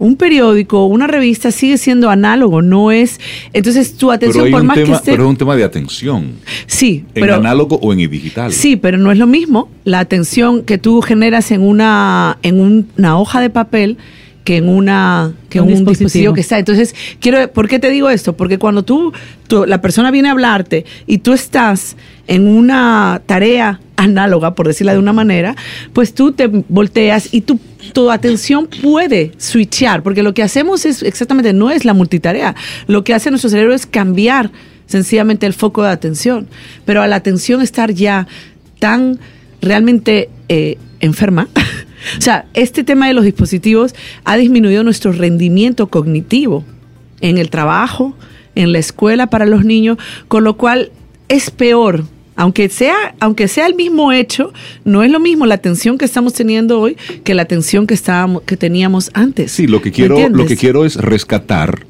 Un 0.00 0.14
periódico, 0.14 0.86
una 0.86 1.08
revista 1.08 1.50
sigue 1.50 1.76
siendo 1.76 2.08
análogo, 2.08 2.62
no 2.62 2.92
es. 2.92 3.18
Entonces, 3.52 3.96
tu 3.96 4.12
atención, 4.12 4.48
por 4.50 4.62
más 4.62 4.76
que 4.76 4.92
esté. 4.92 5.10
Pero 5.10 5.24
es 5.24 5.30
un 5.30 5.36
tema 5.36 5.56
de 5.56 5.64
atención. 5.64 6.34
Sí. 6.66 7.04
En 7.14 7.30
análogo 7.30 7.80
o 7.82 7.92
en 7.92 7.98
digital. 8.08 8.52
Sí, 8.52 8.76
pero 8.76 8.96
no 8.96 9.10
es 9.10 9.18
lo 9.18 9.26
mismo 9.26 9.68
la 9.84 9.98
atención 9.98 10.62
que 10.62 10.78
tú 10.78 11.02
generas 11.02 11.50
en 11.50 11.62
una, 11.62 12.38
en 12.42 12.84
una 12.96 13.18
hoja 13.18 13.40
de 13.40 13.50
papel 13.50 13.98
que 14.48 14.56
en 14.56 14.68
una 14.70 15.34
que 15.50 15.60
un, 15.60 15.84
dispositivo. 15.84 16.32
que 16.32 16.40
está. 16.40 16.58
Entonces, 16.58 16.94
quiero, 17.20 17.52
¿por 17.52 17.68
qué 17.68 17.78
te 17.78 17.90
digo 17.90 18.08
esto? 18.08 18.34
Porque 18.34 18.56
cuando 18.56 18.82
tú, 18.82 19.12
la 19.66 19.82
persona 19.82 20.10
viene 20.10 20.28
a 20.28 20.32
hablarte 20.32 20.86
y 21.06 21.18
tú 21.18 21.34
estás 21.34 21.96
en 22.28 22.48
una 22.48 23.20
tarea 23.26 23.80
análoga, 23.98 24.54
por 24.54 24.66
decirla 24.66 24.94
de 24.94 24.98
una 24.98 25.12
manera, 25.12 25.54
pues 25.92 26.14
tú 26.14 26.32
te 26.32 26.46
volteas 26.46 27.28
y 27.32 27.42
tu, 27.42 27.60
tu 27.92 28.10
atención 28.10 28.68
puede 28.80 29.32
switchar, 29.36 30.02
porque 30.02 30.22
lo 30.22 30.32
que 30.32 30.42
hacemos 30.42 30.86
es 30.86 31.02
exactamente 31.02 31.52
no 31.52 31.70
es 31.70 31.84
la 31.84 31.92
multitarea. 31.92 32.54
Lo 32.86 33.04
que 33.04 33.12
hace 33.12 33.30
nuestro 33.30 33.50
cerebro 33.50 33.74
es 33.74 33.84
cambiar 33.84 34.50
sencillamente 34.86 35.44
el 35.44 35.52
foco 35.52 35.82
de 35.82 35.90
atención. 35.90 36.48
Pero 36.86 37.02
a 37.02 37.06
la 37.06 37.16
atención 37.16 37.60
estar 37.60 37.92
ya 37.92 38.26
tan 38.78 39.18
realmente 39.60 40.30
eh, 40.48 40.78
enferma, 41.00 41.48
O 42.16 42.20
sea, 42.20 42.46
este 42.54 42.84
tema 42.84 43.08
de 43.08 43.14
los 43.14 43.24
dispositivos 43.24 43.94
ha 44.24 44.36
disminuido 44.36 44.84
nuestro 44.84 45.12
rendimiento 45.12 45.88
cognitivo 45.88 46.64
en 47.20 47.38
el 47.38 47.50
trabajo, 47.50 48.14
en 48.54 48.72
la 48.72 48.78
escuela 48.78 49.28
para 49.28 49.46
los 49.46 49.64
niños, 49.64 49.98
con 50.28 50.44
lo 50.44 50.56
cual 50.56 50.90
es 51.28 51.50
peor. 51.50 52.04
Aunque 52.38 52.68
sea, 52.68 53.16
aunque 53.18 53.48
sea 53.48 53.66
el 53.66 53.74
mismo 53.74 54.12
hecho, 54.12 54.52
no 54.84 55.02
es 55.02 55.10
lo 55.10 55.18
mismo 55.18 55.44
la 55.44 55.56
atención 55.56 55.98
que 55.98 56.04
estamos 56.04 56.34
teniendo 56.34 56.80
hoy 56.80 56.96
que 57.24 57.34
la 57.34 57.42
atención 57.42 57.84
que 57.84 57.94
estábamos, 57.94 58.42
que 58.42 58.56
teníamos 58.56 59.10
antes. 59.12 59.50
Sí, 59.50 59.66
lo 59.66 59.82
que 59.82 59.90
quiero, 59.90 60.28
lo 60.28 60.46
que 60.46 60.56
quiero 60.56 60.84
es 60.84 60.94
rescatar 60.94 61.84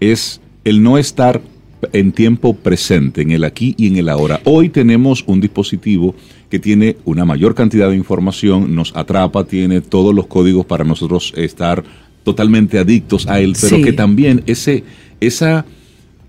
es 0.00 0.40
el 0.64 0.82
no 0.82 0.98
estar 0.98 1.40
en 1.92 2.10
tiempo 2.10 2.56
presente, 2.56 3.22
en 3.22 3.30
el 3.30 3.44
aquí 3.44 3.76
y 3.78 3.86
en 3.86 3.94
el 3.94 4.08
ahora. 4.08 4.40
Hoy 4.42 4.70
tenemos 4.70 5.22
un 5.28 5.40
dispositivo 5.40 6.16
que 6.50 6.58
tiene 6.58 6.96
una 7.04 7.24
mayor 7.24 7.54
cantidad 7.54 7.88
de 7.88 7.94
información, 7.94 8.74
nos 8.74 8.94
atrapa, 8.96 9.44
tiene 9.44 9.82
todos 9.82 10.12
los 10.12 10.26
códigos 10.26 10.66
para 10.66 10.82
nosotros 10.82 11.32
estar 11.36 11.84
totalmente 12.24 12.80
adictos 12.80 13.28
a 13.28 13.38
él, 13.38 13.54
pero 13.60 13.76
que 13.80 13.92
también 13.92 14.42
ese, 14.46 14.82
esa 15.20 15.64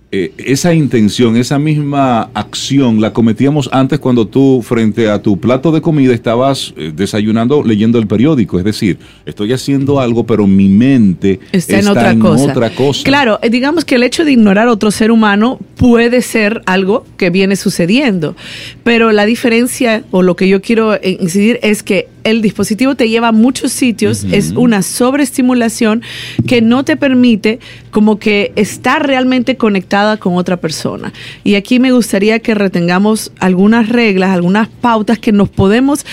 eh, 0.09 0.31
esa 0.37 0.73
intención, 0.73 1.35
esa 1.35 1.59
misma 1.59 2.29
acción 2.33 3.01
la 3.01 3.11
cometíamos 3.11 3.69
antes 3.73 3.99
cuando 3.99 4.25
tú 4.25 4.61
frente 4.63 5.09
a 5.09 5.21
tu 5.21 5.37
plato 5.37 5.69
de 5.73 5.81
comida 5.81 6.13
estabas 6.13 6.73
eh, 6.77 6.93
desayunando 6.95 7.61
leyendo 7.61 7.99
el 7.99 8.07
periódico. 8.07 8.57
Es 8.57 8.63
decir, 8.63 8.99
estoy 9.25 9.51
haciendo 9.51 9.99
algo, 9.99 10.25
pero 10.25 10.47
mi 10.47 10.69
mente 10.69 11.41
está, 11.51 11.79
en, 11.79 11.87
otra, 11.89 12.17
cosa. 12.73 13.03
Claro, 13.03 13.39
eh, 13.41 13.49
digamos 13.49 13.83
que 13.83 13.95
el 13.95 14.03
hecho 14.03 14.23
de 14.23 14.31
ignorar 14.31 14.69
a 14.69 14.71
otro 14.71 14.91
ser 14.91 15.11
humano 15.11 15.59
puede 15.75 16.21
ser 16.21 16.61
algo 16.65 17.05
que 17.17 17.29
viene 17.29 17.57
sucediendo, 17.57 18.33
pero 18.85 19.11
la 19.11 19.25
diferencia 19.25 20.05
o 20.11 20.21
lo 20.21 20.37
que 20.37 20.47
yo 20.47 20.61
quiero 20.61 20.97
incidir 21.03 21.59
es 21.63 21.83
que 21.83 22.07
el 22.27 22.41
dispositivo 22.41 22.95
te 22.95 23.07
lleva 23.07 23.29
a 23.29 23.31
muchos 23.31 23.71
sitios, 23.71 24.25
es 24.25 24.51
una 24.51 24.81
sobreestimulación 24.81 26.01
que 26.45 26.61
no 26.61 26.83
te 26.83 26.97
permite 26.97 27.59
como 27.89 28.19
que 28.19 28.51
estar 28.57 29.07
realmente 29.07 29.55
conectada 29.55 30.17
con 30.17 30.35
otra 30.35 30.57
persona. 30.57 31.13
Y 31.45 31.55
aquí 31.55 31.79
me 31.79 31.93
gustaría 31.93 32.39
que 32.39 32.53
retengamos 32.53 33.31
algunas 33.39 33.87
reglas, 33.87 34.31
algunas 34.31 34.67
pautas 34.67 35.19
que 35.19 35.31
nos 35.31 35.47
podemos, 35.47 36.05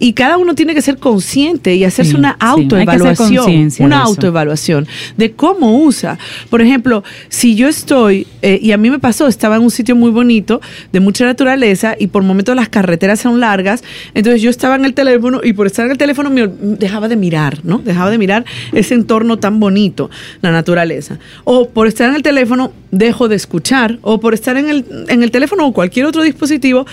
y 0.00 0.14
cada 0.14 0.38
uno 0.38 0.54
tiene 0.54 0.74
que 0.74 0.82
ser 0.82 0.96
consciente 0.96 1.74
y 1.76 1.84
hacerse 1.84 2.16
una 2.16 2.30
autoevaluación, 2.40 3.68
una 3.80 4.00
autoevaluación 4.00 4.88
de 5.18 5.32
cómo 5.32 5.78
usa. 5.84 6.18
Por 6.48 6.62
ejemplo, 6.62 7.04
si 7.28 7.54
yo 7.54 7.68
estoy, 7.68 8.26
eh, 8.40 8.58
y 8.60 8.72
a 8.72 8.78
mí 8.78 8.90
me 8.90 8.98
pasó, 8.98 9.28
estaba 9.28 9.56
en 9.56 9.62
un 9.62 9.70
sitio 9.70 9.94
muy 9.94 10.10
bonito, 10.10 10.62
de 10.90 11.00
mucha 11.00 11.26
naturaleza, 11.26 11.94
y 11.98 12.06
por 12.06 12.22
momentos 12.22 12.56
las 12.56 12.70
carreteras 12.70 13.20
son 13.20 13.40
largas, 13.40 13.84
entonces 14.14 14.40
yo 14.40 14.48
estaba 14.48 14.74
en 14.74 14.86
el 14.86 14.94
teléfono 14.94 15.42
y 15.44 15.52
por 15.52 15.66
estar 15.66 15.84
en 15.84 15.92
el 15.92 15.98
teléfono 15.98 16.30
me 16.30 16.48
dejaba 16.48 17.06
de 17.06 17.16
mirar, 17.16 17.58
¿no? 17.62 17.78
Dejaba 17.78 18.10
de 18.10 18.16
mirar 18.16 18.46
ese 18.72 18.94
entorno 18.94 19.38
tan 19.38 19.60
bonito, 19.60 20.08
la 20.40 20.50
naturaleza. 20.50 21.18
O 21.44 21.68
por 21.68 21.86
estar 21.86 22.08
en 22.08 22.16
el 22.16 22.22
teléfono 22.22 22.72
dejo 22.90 23.28
de 23.28 23.36
escuchar, 23.36 23.98
o 24.00 24.18
por 24.18 24.32
estar 24.32 24.56
en 24.56 24.70
el, 24.70 24.86
en 25.08 25.22
el 25.22 25.30
teléfono 25.30 25.66
o 25.66 25.72
cualquier 25.74 26.06
otro 26.06 26.22
dispositivo, 26.22 26.86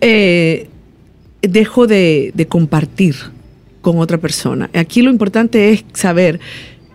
eh, 0.00 0.68
dejo 1.42 1.86
de, 1.86 2.32
de 2.34 2.46
compartir 2.46 3.16
con 3.80 3.98
otra 3.98 4.18
persona. 4.18 4.70
Aquí 4.74 5.02
lo 5.02 5.10
importante 5.10 5.72
es 5.72 5.84
saber 5.92 6.40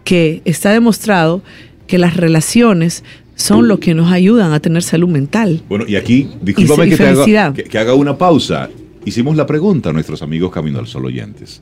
que 0.04 0.42
está 0.46 0.72
demostrado 0.72 1.42
que 1.86 1.98
las 1.98 2.18
relaciones 2.18 3.04
son 3.36 3.68
lo 3.68 3.80
que 3.80 3.94
nos 3.94 4.12
ayudan 4.12 4.52
a 4.54 4.60
tener 4.60 4.82
salud 4.82 5.10
mental. 5.10 5.62
Bueno, 5.70 5.86
y 5.88 5.96
aquí, 5.96 6.30
discúlpame 6.42 6.90
que, 6.90 6.98
te 6.98 7.08
haga, 7.08 7.54
que 7.54 7.78
haga 7.78 7.94
una 7.94 8.18
pausa 8.18 8.70
hicimos 9.08 9.38
la 9.38 9.46
pregunta 9.46 9.90
a 9.90 9.94
nuestros 9.94 10.22
amigos 10.22 10.52
Camino 10.52 10.80
al 10.80 10.88
Sol 10.88 11.06
oyentes. 11.06 11.62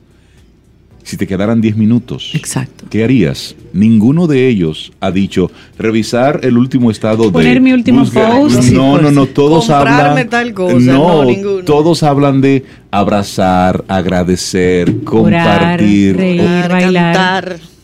Si 1.06 1.16
te 1.16 1.24
quedaran 1.28 1.60
10 1.60 1.76
minutos, 1.76 2.32
Exacto. 2.34 2.86
¿qué 2.90 3.04
harías? 3.04 3.54
Ninguno 3.72 4.26
de 4.26 4.48
ellos 4.48 4.90
ha 4.98 5.12
dicho 5.12 5.52
revisar 5.78 6.40
el 6.42 6.58
último 6.58 6.90
estado 6.90 7.26
de 7.26 7.30
Poner 7.30 7.60
mi 7.60 7.72
último 7.72 8.00
busca- 8.00 8.28
post. 8.28 8.56
No, 8.56 8.62
Sí, 8.62 8.74
no, 8.74 8.98
pues, 9.00 9.12
no, 9.12 9.26
todos 9.26 9.70
hablan 9.70 10.28
tal 10.28 10.52
cosa, 10.52 10.74
no, 10.92 11.24
ninguno. 11.24 11.62
todos 11.64 12.02
hablan 12.02 12.40
de 12.40 12.64
abrazar, 12.90 13.84
agradecer, 13.86 14.88
Orar, 14.88 15.04
compartir. 15.04 16.16
reír. 16.16 16.40
Cantar, 16.40 16.70
bailar. 16.72 17.14
cantar. 17.14 17.75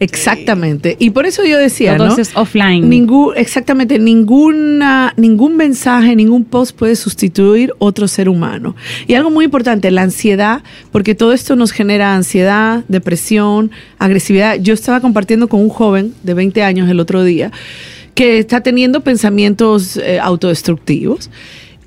Exactamente. 0.00 0.96
Y 0.98 1.10
por 1.10 1.26
eso 1.26 1.44
yo 1.44 1.58
decía, 1.58 1.96
Todo 1.96 2.06
¿no? 2.06 2.12
eso 2.12 2.22
es 2.22 2.30
offline. 2.36 2.88
Ningún, 2.88 3.32
exactamente, 3.36 3.98
ninguna, 3.98 5.12
ningún 5.16 5.56
mensaje, 5.56 6.14
ningún 6.14 6.44
post 6.44 6.76
puede 6.76 6.94
sustituir 6.94 7.72
otro 7.78 8.06
ser 8.06 8.28
humano. 8.28 8.76
Y 9.06 9.14
algo 9.14 9.30
muy 9.30 9.46
importante, 9.46 9.90
la 9.90 10.02
ansiedad, 10.02 10.62
porque 10.92 11.14
todo 11.14 11.32
esto 11.32 11.56
nos 11.56 11.72
genera 11.72 12.14
ansiedad, 12.14 12.84
depresión, 12.88 13.70
agresividad. 13.98 14.56
Yo 14.60 14.74
estaba 14.74 15.00
compartiendo 15.00 15.48
con 15.48 15.60
un 15.60 15.68
joven 15.68 16.14
de 16.22 16.34
20 16.34 16.62
años 16.62 16.88
el 16.88 17.00
otro 17.00 17.24
día 17.24 17.50
que 18.14 18.38
está 18.38 18.60
teniendo 18.60 19.02
pensamientos 19.02 19.96
eh, 19.96 20.18
autodestructivos. 20.20 21.30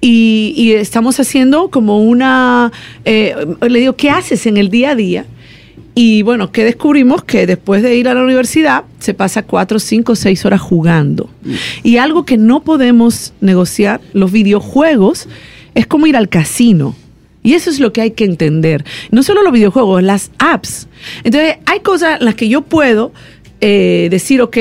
Y, 0.04 0.54
y 0.58 0.72
estamos 0.72 1.20
haciendo 1.20 1.70
como 1.70 2.02
una, 2.02 2.72
eh, 3.06 3.36
le 3.62 3.80
digo, 3.80 3.96
¿qué 3.96 4.10
haces 4.10 4.48
en 4.48 4.58
el 4.58 4.70
día 4.70 4.92
a 4.92 4.96
día? 4.96 5.26
Y 5.94 6.22
bueno, 6.22 6.52
que 6.52 6.64
descubrimos 6.64 7.24
que 7.24 7.46
después 7.46 7.84
de 7.84 7.96
ir 7.96 8.08
a 8.08 8.14
la 8.14 8.24
universidad 8.24 8.86
se 9.00 9.14
pasa 9.14 9.44
cuatro, 9.44 9.80
cinco, 9.80 10.16
seis 10.16 10.46
horas 10.46 10.62
jugando. 10.62 11.30
Y 11.84 11.98
algo 11.98 12.26
que 12.26 12.38
no 12.38 12.64
podemos 12.64 13.34
negociar, 13.42 14.00
los 14.14 14.32
videojuegos, 14.32 15.28
es 15.76 15.88
como 15.88 16.08
ir 16.08 16.16
al 16.16 16.30
casino. 16.30 16.96
Y 17.44 17.54
eso 17.56 17.70
es 17.70 17.80
lo 17.80 17.92
que 17.92 18.02
hay 18.02 18.12
que 18.12 18.24
entender. 18.24 18.86
No 19.10 19.24
solo 19.24 19.44
los 19.44 19.52
videojuegos, 19.52 20.02
las 20.04 20.32
apps. 20.38 20.88
Entonces, 21.24 21.58
hay 21.66 21.80
cosas 21.82 22.20
en 22.20 22.26
las 22.26 22.36
que 22.36 22.48
yo 22.48 22.62
puedo 22.62 23.12
eh, 23.60 24.08
decir, 24.12 24.42
ok, 24.42 24.58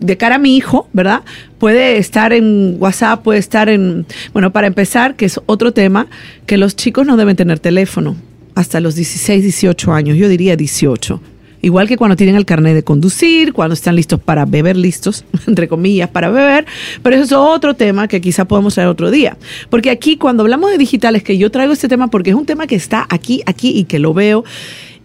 de 0.00 0.16
cara 0.18 0.34
a 0.34 0.38
mi 0.38 0.56
hijo, 0.56 0.88
¿verdad? 0.92 1.22
Puede 1.58 1.96
estar 1.96 2.32
en 2.34 2.76
WhatsApp, 2.78 3.22
puede 3.22 3.38
estar 3.38 3.70
en... 3.70 4.04
Bueno, 4.32 4.52
para 4.52 4.66
empezar, 4.66 5.14
que 5.14 5.24
es 5.24 5.40
otro 5.46 5.72
tema, 5.72 6.08
que 6.44 6.58
los 6.58 6.76
chicos 6.76 7.06
no 7.06 7.16
deben 7.16 7.36
tener 7.36 7.58
teléfono 7.58 8.16
hasta 8.54 8.80
los 8.80 8.94
16, 8.94 9.42
18 9.42 9.92
años, 9.92 10.16
yo 10.16 10.28
diría 10.28 10.56
18. 10.56 11.20
Igual 11.64 11.88
que 11.88 11.96
cuando 11.96 12.14
tienen 12.14 12.36
el 12.36 12.44
carnet 12.44 12.74
de 12.74 12.82
conducir, 12.82 13.54
cuando 13.54 13.72
están 13.72 13.96
listos 13.96 14.20
para 14.20 14.44
beber, 14.44 14.76
listos, 14.76 15.24
entre 15.46 15.66
comillas, 15.66 16.10
para 16.10 16.28
beber. 16.28 16.66
Pero 17.02 17.16
eso 17.16 17.24
es 17.24 17.32
otro 17.32 17.72
tema 17.72 18.06
que 18.06 18.20
quizá 18.20 18.44
podemos 18.44 18.74
traer 18.74 18.90
otro 18.90 19.10
día. 19.10 19.38
Porque 19.70 19.88
aquí, 19.90 20.18
cuando 20.18 20.42
hablamos 20.42 20.70
de 20.70 20.76
digitales, 20.76 21.22
que 21.22 21.38
yo 21.38 21.50
traigo 21.50 21.72
este 21.72 21.88
tema 21.88 22.08
porque 22.08 22.30
es 22.30 22.36
un 22.36 22.44
tema 22.44 22.66
que 22.66 22.74
está 22.74 23.06
aquí, 23.08 23.42
aquí 23.46 23.70
y 23.70 23.84
que 23.84 23.98
lo 23.98 24.12
veo. 24.12 24.44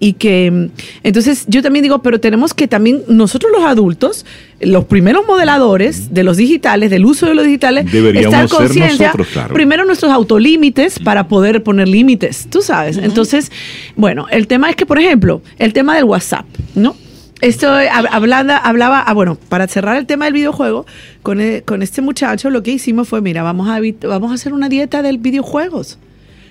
Y 0.01 0.13
que 0.13 0.69
entonces 1.03 1.43
yo 1.49 1.61
también 1.61 1.83
digo, 1.83 2.01
pero 2.01 2.21
tenemos 2.21 2.53
que 2.53 2.69
también 2.69 3.01
nosotros 3.09 3.51
los 3.51 3.63
adultos, 3.65 4.25
los 4.61 4.85
primeros 4.85 5.25
modeladores 5.27 6.13
de 6.13 6.23
los 6.23 6.37
digitales, 6.37 6.89
del 6.89 7.05
uso 7.05 7.25
de 7.25 7.35
los 7.35 7.43
digitales, 7.43 7.91
Deberíamos 7.91 8.33
estar 8.33 8.47
conciencia, 8.49 9.11
claro. 9.33 9.53
primero 9.53 9.83
nuestros 9.83 10.09
autolímites 10.11 10.99
para 10.99 11.27
poder 11.27 11.63
poner 11.63 11.89
límites, 11.89 12.47
tú 12.49 12.61
sabes. 12.61 12.95
Entonces, 12.97 13.51
bueno, 13.97 14.27
el 14.31 14.47
tema 14.47 14.69
es 14.69 14.77
que, 14.77 14.85
por 14.85 14.99
ejemplo, 14.99 15.41
el 15.57 15.73
tema 15.73 15.95
del 15.95 16.05
WhatsApp, 16.05 16.45
¿no? 16.75 16.95
Esto 17.41 17.67
hab- 17.67 18.07
hablaba, 18.11 18.55
hablaba 18.57 19.01
ah, 19.01 19.13
bueno, 19.13 19.37
para 19.49 19.67
cerrar 19.67 19.97
el 19.97 20.05
tema 20.05 20.25
del 20.25 20.33
videojuego, 20.33 20.85
con, 21.23 21.41
e- 21.41 21.61
con 21.65 21.81
este 21.81 22.01
muchacho 22.01 22.49
lo 22.49 22.63
que 22.63 22.71
hicimos 22.71 23.07
fue, 23.09 23.19
mira, 23.21 23.43
vamos 23.43 23.67
a, 23.69 23.79
vamos 24.07 24.31
a 24.31 24.35
hacer 24.35 24.53
una 24.53 24.69
dieta 24.69 25.01
del 25.01 25.17
videojuegos 25.17 25.97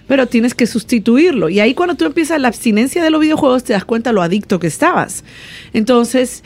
pero 0.09 0.27
tienes 0.27 0.55
que 0.55 0.67
sustituirlo. 0.67 1.49
Y 1.49 1.61
ahí 1.61 1.75
cuando 1.75 1.95
tú 1.95 2.05
empiezas 2.07 2.41
la 2.41 2.49
abstinencia 2.49 3.05
de 3.05 3.11
los 3.11 3.21
videojuegos 3.21 3.63
te 3.63 3.75
das 3.75 3.85
cuenta 3.85 4.11
lo 4.11 4.23
adicto 4.23 4.59
que 4.59 4.67
estabas. 4.67 5.23
Entonces, 5.73 6.43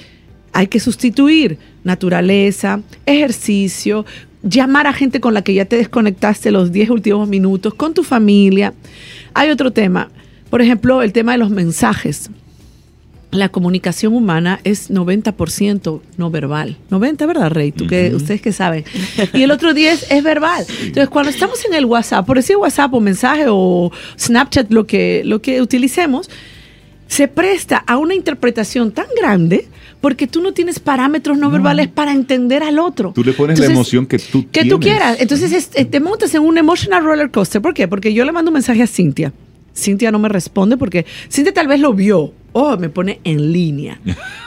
hay 0.52 0.66
que 0.66 0.80
sustituir 0.80 1.58
naturaleza, 1.84 2.80
ejercicio, 3.06 4.04
llamar 4.42 4.86
a 4.86 4.92
gente 4.92 5.20
con 5.20 5.32
la 5.32 5.42
que 5.42 5.54
ya 5.54 5.64
te 5.64 5.76
desconectaste 5.76 6.50
los 6.50 6.72
10 6.72 6.90
últimos 6.90 7.28
minutos, 7.28 7.72
con 7.74 7.94
tu 7.94 8.02
familia. 8.02 8.74
Hay 9.32 9.50
otro 9.50 9.72
tema, 9.72 10.10
por 10.50 10.60
ejemplo, 10.60 11.00
el 11.00 11.12
tema 11.12 11.32
de 11.32 11.38
los 11.38 11.50
mensajes. 11.50 12.30
La 13.32 13.48
comunicación 13.48 14.12
humana 14.14 14.60
es 14.62 14.90
90% 14.90 16.00
no 16.18 16.30
verbal. 16.30 16.76
90, 16.90 17.26
¿verdad, 17.26 17.50
Rey? 17.50 17.72
Tú 17.72 17.86
que, 17.86 18.14
ustedes 18.14 18.42
que 18.42 18.52
saben. 18.52 18.84
Y 19.32 19.42
el 19.42 19.50
otro 19.50 19.72
10 19.72 20.06
es 20.10 20.22
verbal. 20.22 20.64
Entonces, 20.82 21.08
cuando 21.08 21.30
estamos 21.30 21.64
en 21.64 21.72
el 21.74 21.86
WhatsApp, 21.86 22.26
por 22.26 22.36
decir 22.36 22.56
WhatsApp 22.56 22.92
o 22.92 23.00
mensaje 23.00 23.46
o 23.48 23.90
Snapchat, 24.18 24.70
lo 24.70 24.86
que, 24.86 25.22
lo 25.24 25.40
que 25.40 25.62
utilicemos, 25.62 26.28
se 27.06 27.26
presta 27.26 27.78
a 27.78 27.96
una 27.96 28.14
interpretación 28.14 28.92
tan 28.92 29.06
grande 29.18 29.66
porque 30.02 30.26
tú 30.26 30.42
no 30.42 30.52
tienes 30.52 30.80
parámetros 30.80 31.38
no, 31.38 31.50
verbales 31.50 31.88
para 31.88 32.12
entender 32.12 32.62
al 32.62 32.78
otro. 32.78 33.12
Tú 33.14 33.22
le 33.22 33.32
pones 33.32 33.58
la 33.58 33.66
emoción 33.66 34.04
que 34.04 34.18
tú 34.18 34.46
Que 34.50 34.64
tú 34.64 34.80
quieras. 34.80 35.18
Entonces 35.20 35.52
es- 35.52 35.70
eh, 35.74 35.84
te 35.84 36.00
montas 36.00 36.34
en 36.34 36.42
un 36.42 36.58
emotional 36.58 37.04
roller 37.04 37.30
coaster. 37.30 37.62
¿Por 37.62 37.72
qué? 37.72 37.86
Porque 37.88 38.12
yo 38.12 38.24
le 38.24 38.32
mando 38.32 38.50
un 38.50 38.54
mensaje 38.54 38.82
a 38.82 38.86
Cintia. 38.86 39.32
Cintia 39.74 40.10
no 40.10 40.18
me 40.18 40.28
responde 40.28 40.76
porque 40.76 41.06
Cintia 41.30 41.52
tal 41.54 41.66
vez 41.68 41.80
lo 41.80 41.92
vio. 41.94 42.32
Oh, 42.54 42.76
me 42.76 42.90
pone 42.90 43.18
en 43.24 43.50
línea. 43.50 43.98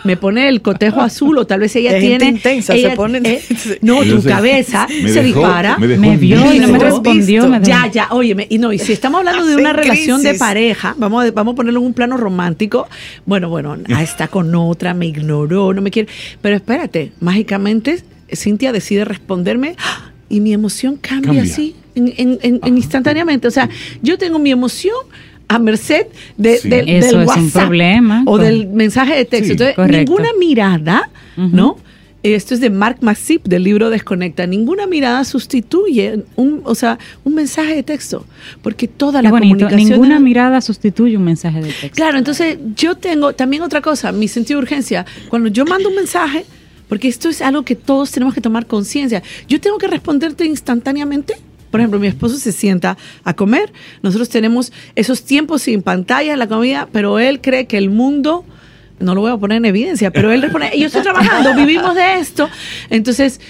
Me 0.03 0.15
pone 0.15 0.47
el 0.47 0.61
cotejo 0.61 1.01
azul 1.01 1.39
o 1.39 1.47
tal 1.47 1.61
vez 1.61 1.75
ella 1.75 1.89
Es 1.97 2.03
tiene... 2.03 2.25
intensa, 2.25 2.73
se 2.73 2.91
pone- 2.91 3.19
eh, 3.23 3.41
no, 3.81 4.03
tu 4.03 4.21
cabeza 4.21 4.85
me 4.87 5.09
se 5.09 5.23
dejó- 5.23 5.39
dispara. 5.39 5.77
me 5.79 5.87
dejó 5.87 6.01
Me 6.01 6.13
en 6.13 6.19
vio 6.19 6.53
y 6.53 6.59
no 6.59 6.67
me 6.67 6.77
respondió. 6.77 7.47
me 7.47 7.61
Ya, 7.63 7.87
ya, 7.91 8.07
óyeme, 8.11 8.45
y 8.47 8.59
no, 8.59 8.71
y 8.71 8.77
si 8.77 8.93
estamos 8.93 9.17
hablando 9.19 9.47
de 9.47 9.55
una 9.55 9.73
relación 9.73 10.21
de 10.21 10.35
pareja, 10.35 10.93
vamos 10.99 11.25
a, 11.25 11.31
vamos 11.31 11.53
a 11.53 11.55
ponerlo 11.55 11.79
en 11.79 11.85
un 11.87 11.93
plano 11.93 12.15
romántico, 12.17 12.87
bueno, 13.25 13.49
bueno, 13.49 13.75
está 13.99 14.27
con 14.27 14.53
otra, 14.53 14.93
me 14.93 15.07
ignoró, 15.07 15.73
no 15.73 15.81
me 15.81 15.89
quiere, 15.89 16.07
pero 16.43 16.55
espérate, 16.57 17.11
mágicamente 17.21 18.03
Cintia 18.31 18.71
decide 18.71 19.03
responderme 19.05 19.75
¡ah! 19.79 20.11
Y 20.29 20.39
mi 20.41 20.53
emoción 20.53 20.97
cambia, 20.97 21.33
Cambia. 21.33 21.43
así, 21.43 21.75
en, 21.95 22.13
en- 22.17 22.39
en- 22.41 22.59
en 22.63 22.77
instantáneamente, 22.77 23.47
o 23.47 23.51
sea, 23.51 23.69
yo 24.01 24.17
tengo 24.17 24.39
mi 24.39 24.51
emoción 24.51 24.95
a 25.47 25.59
merced 25.59 26.07
de, 26.37 26.57
Sí. 26.57 26.69
del- 26.69 26.89
Eso 26.89 27.17
del 27.19 27.29
es 27.29 27.35
un 27.35 27.43
WhatsApp 27.43 27.63
problema. 27.63 28.23
o 28.25 28.37
del 28.37 28.67
mensaje 28.67 29.15
de 29.15 29.25
texto. 29.25 29.45
Sí. 29.45 29.51
Entonces, 29.51 29.75
Correcto. 29.75 29.97
ninguna 30.11 30.29
mirada, 30.39 31.09
¿no? 31.37 31.77
Esto 32.23 32.55
es 32.55 32.59
de 32.59 32.71
Mark 32.71 32.97
Masip 33.01 33.45
del 33.47 33.63
libro 33.63 33.91
Desconecta. 33.91 34.47
Ninguna 34.47 34.87
mirada 34.87 35.23
sustituye 35.25 36.23
un, 36.35 36.61
o 36.63 36.73
sea, 36.73 36.97
un 37.23 37.35
mensaje 37.35 37.75
de 37.75 37.83
texto, 37.83 38.25
porque 38.63 38.87
toda 38.87 39.19
Qué 39.19 39.25
la 39.25 39.29
bonito. 39.29 39.49
comunicación 39.67 39.89
Ninguna 39.91 40.15
de- 40.15 40.21
mirada 40.23 40.59
sustituye 40.61 41.15
un 41.17 41.23
mensaje 41.23 41.59
de 41.61 41.67
texto. 41.67 41.89
Claro, 41.95 42.17
entonces 42.17 42.57
yo 42.75 42.95
tengo 42.95 43.33
también 43.33 43.61
otra 43.61 43.81
cosa, 43.81 44.11
mi 44.11 44.27
sentido 44.27 44.59
de 44.59 44.63
urgencia. 44.63 45.05
Cuando 45.29 45.49
yo 45.49 45.65
mando 45.65 45.89
un 45.89 45.95
mensaje, 45.95 46.45
porque 46.87 47.07
esto 47.07 47.29
es 47.29 47.41
algo 47.41 47.63
que 47.63 47.75
todos 47.75 48.11
tenemos 48.11 48.33
que 48.33 48.41
tomar 48.41 48.65
conciencia, 48.65 49.23
yo 49.47 49.59
tengo 49.59 49.77
que 49.77 49.87
responderte 49.87 50.45
instantáneamente. 50.45 51.35
Por 51.71 51.81
ejemplo, 51.81 51.99
mi 51.99 52.07
esposo 52.07 52.37
se 52.37 52.51
sienta 52.51 52.97
a 53.23 53.33
comer, 53.33 53.73
nosotros 54.01 54.29
tenemos 54.29 54.71
esos 54.95 55.23
tiempos 55.23 55.63
sin 55.63 55.81
pantalla 55.81 56.33
en 56.33 56.39
la 56.39 56.47
comida, 56.47 56.87
pero 56.91 57.19
él 57.19 57.41
cree 57.41 57.65
que 57.65 57.77
el 57.77 57.89
mundo, 57.89 58.45
no 58.99 59.13
lo 59.13 59.21
voy 59.21 59.31
a 59.31 59.37
poner 59.37 59.57
en 59.57 59.65
evidencia, 59.65 60.11
pero 60.11 60.31
él 60.31 60.41
responde, 60.41 60.71
yo 60.77 60.87
estoy 60.87 61.01
trabajando, 61.01 61.53
vivimos 61.55 61.95
de 61.95 62.19
esto. 62.19 62.49
Entonces, 62.89 63.41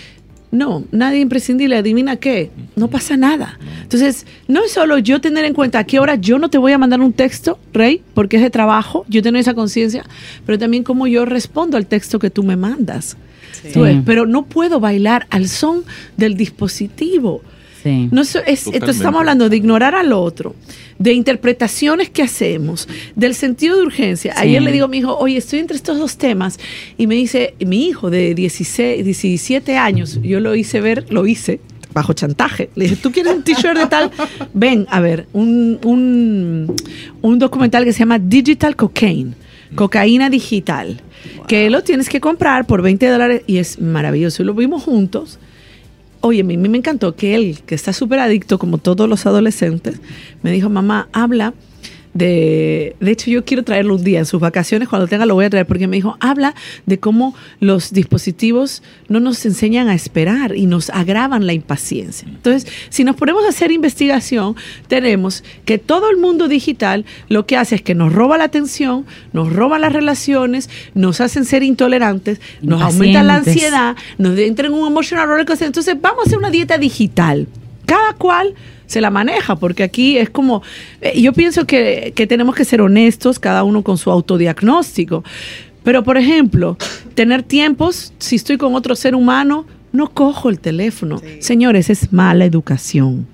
no, 0.55 0.85
nadie 0.91 1.19
imprescindible, 1.19 1.75
adivina 1.75 2.15
qué, 2.15 2.49
no 2.75 2.87
pasa 2.87 3.17
nada. 3.17 3.59
Entonces, 3.83 4.25
no 4.47 4.63
es 4.63 4.71
solo 4.71 4.97
yo 4.97 5.21
tener 5.21 5.45
en 5.45 5.53
cuenta 5.53 5.79
a 5.79 5.83
qué 5.83 5.99
hora 5.99 6.15
yo 6.15 6.39
no 6.39 6.49
te 6.49 6.57
voy 6.57 6.71
a 6.71 6.77
mandar 6.77 7.01
un 7.01 7.13
texto, 7.13 7.59
Rey, 7.73 8.01
porque 8.13 8.37
es 8.37 8.41
de 8.41 8.49
trabajo, 8.49 9.05
yo 9.07 9.21
tengo 9.21 9.37
esa 9.37 9.53
conciencia, 9.53 10.03
pero 10.45 10.57
también 10.57 10.83
cómo 10.83 11.07
yo 11.07 11.25
respondo 11.25 11.77
al 11.77 11.87
texto 11.87 12.19
que 12.19 12.29
tú 12.29 12.43
me 12.43 12.55
mandas. 12.55 13.17
Ves, 13.63 13.73
Sí. 13.73 14.01
Pero 14.05 14.25
no 14.25 14.45
puedo 14.45 14.79
bailar 14.79 15.27
al 15.29 15.47
son 15.47 15.83
del 16.17 16.35
dispositivo. 16.35 17.41
Sí. 17.83 18.09
No 18.11 18.21
es- 18.21 18.35
es- 18.47 18.65
entonces 18.67 18.97
estamos 18.97 19.19
hablando 19.19 19.47
de 19.47 19.57
ignorar 19.57 19.93
al 19.93 20.11
otro, 20.11 20.55
de 20.97 21.13
interpretaciones 21.13 22.09
que 22.09 22.23
hacemos, 22.23 22.87
del 23.15 23.35
sentido 23.35 23.75
de 23.77 23.83
urgencia. 23.83 24.33
Sí. 24.33 24.39
Ayer 24.41 24.61
le 24.63 24.71
digo 24.71 24.85
a 24.85 24.87
mi 24.87 24.97
hijo, 24.99 25.15
oye, 25.17 25.37
estoy 25.37 25.59
entre 25.59 25.77
estos 25.77 25.99
dos 25.99 26.17
temas. 26.17 26.57
Y 26.97 27.05
me 27.05 27.13
dice, 27.15 27.53
mi 27.65 27.85
hijo 27.87 28.09
de 28.09 28.33
16, 28.33 29.05
17 29.05 29.77
años, 29.77 30.19
yo 30.23 30.39
lo 30.39 30.55
hice 30.55 30.81
ver, 30.81 31.05
lo 31.11 31.27
hice 31.27 31.59
bajo 31.93 32.13
chantaje. 32.13 32.69
Le 32.75 32.85
dije, 32.85 32.95
¿tú 32.97 33.11
quieres 33.11 33.33
un 33.35 33.43
t-shirt 33.43 33.77
de 33.77 33.85
tal? 33.87 34.09
Ven, 34.53 34.87
a 34.89 34.99
ver, 34.99 35.27
un, 35.31 35.79
un, 35.83 36.75
un 37.21 37.39
documental 37.39 37.85
que 37.85 37.93
se 37.93 37.99
llama 37.99 38.17
Digital 38.19 38.75
Cocaine, 38.75 39.33
cocaína 39.75 40.29
digital, 40.29 41.01
que 41.47 41.69
lo 41.69 41.83
tienes 41.83 42.09
que 42.09 42.21
comprar 42.21 42.65
por 42.65 42.81
20 42.81 43.07
dólares 43.07 43.41
y 43.47 43.57
es 43.57 43.79
maravilloso. 43.79 44.43
Y 44.43 44.45
lo 44.45 44.53
vimos 44.53 44.83
juntos. 44.83 45.39
Oye, 46.21 46.41
a 46.41 46.43
mí 46.43 46.57
me 46.57 46.77
encantó 46.77 47.15
que 47.15 47.35
él, 47.35 47.59
que 47.65 47.75
está 47.75 47.93
súper 47.93 48.19
adicto, 48.19 48.57
como 48.57 48.79
todos 48.79 49.07
los 49.07 49.25
adolescentes, 49.25 49.99
me 50.41 50.51
dijo, 50.51 50.69
mamá, 50.69 51.07
habla 51.13 51.53
de, 52.15 52.95
de 52.99 53.11
hecho 53.11 53.29
yo 53.29 53.43
quiero 53.43 53.63
traerlo 53.63 53.93
un 53.93 54.03
día 54.03 54.19
en 54.19 54.25
sus 54.25 54.39
vacaciones, 54.39 54.87
cuando 54.87 55.07
tenga 55.07 55.25
lo 55.25 55.35
voy 55.35 55.45
a 55.45 55.49
traer, 55.49 55.67
porque 55.67 55.85
me 55.85 55.97
dijo, 55.97 56.17
habla 56.21 56.55
de 56.85 56.97
cómo 56.97 57.35
los 57.59 57.91
dispositivos 57.91 58.81
no 59.09 59.19
nos 59.19 59.45
enseñan 59.45 59.89
a 59.89 59.93
esperar 59.93 60.55
y 60.55 60.65
nos 60.65 60.89
agravan 60.89 61.45
la 61.45 61.51
impaciencia. 61.51 62.25
Entonces, 62.27 62.71
si 62.89 63.03
nos 63.03 63.17
ponemos 63.17 63.43
a 63.45 63.49
hacer 63.49 63.69
investigación, 63.71 64.55
tenemos 64.87 65.43
que 65.65 65.77
todo 65.77 66.09
el 66.09 66.15
mundo 66.15 66.47
digital 66.47 67.05
lo 67.27 67.45
que 67.45 67.57
hace 67.57 67.75
es 67.75 67.81
que 67.81 67.95
nos 67.95 68.13
roba 68.13 68.37
la 68.37 68.45
atención, 68.45 69.05
nos 69.33 69.51
roba 69.51 69.77
las 69.77 69.91
relaciones, 69.91 70.69
nos 70.93 71.19
hacen 71.19 71.43
ser 71.43 71.63
intolerantes, 71.63 72.39
nos 72.61 72.81
aumenta 72.81 73.23
la 73.23 73.35
ansiedad, 73.35 73.97
nos 74.17 74.39
entra 74.39 74.67
en 74.67 74.73
un 74.73 74.87
emotional 74.87 75.27
roller 75.27 75.45
coaster. 75.45 75.67
Entonces, 75.67 75.97
vamos 75.99 76.19
a 76.19 76.27
hacer 76.27 76.37
una 76.37 76.49
dieta 76.49 76.77
digital. 76.77 77.47
Cada 77.85 78.13
cual 78.13 78.55
se 78.87 79.01
la 79.01 79.09
maneja, 79.09 79.55
porque 79.55 79.83
aquí 79.83 80.17
es 80.17 80.29
como, 80.29 80.61
eh, 81.01 81.19
yo 81.21 81.33
pienso 81.33 81.65
que, 81.65 82.13
que 82.15 82.27
tenemos 82.27 82.55
que 82.55 82.65
ser 82.65 82.81
honestos, 82.81 83.39
cada 83.39 83.63
uno 83.63 83.83
con 83.83 83.97
su 83.97 84.11
autodiagnóstico. 84.11 85.23
Pero, 85.83 86.03
por 86.03 86.17
ejemplo, 86.17 86.77
tener 87.13 87.43
tiempos, 87.43 88.13
si 88.17 88.35
estoy 88.37 88.57
con 88.57 88.73
otro 88.75 88.95
ser 88.95 89.13
humano, 89.15 89.65
no 89.91 90.09
cojo 90.09 90.49
el 90.49 90.59
teléfono. 90.59 91.21
Señores, 91.39 91.89
es 91.89 92.11
mala 92.11 92.45
educación. 92.45 93.27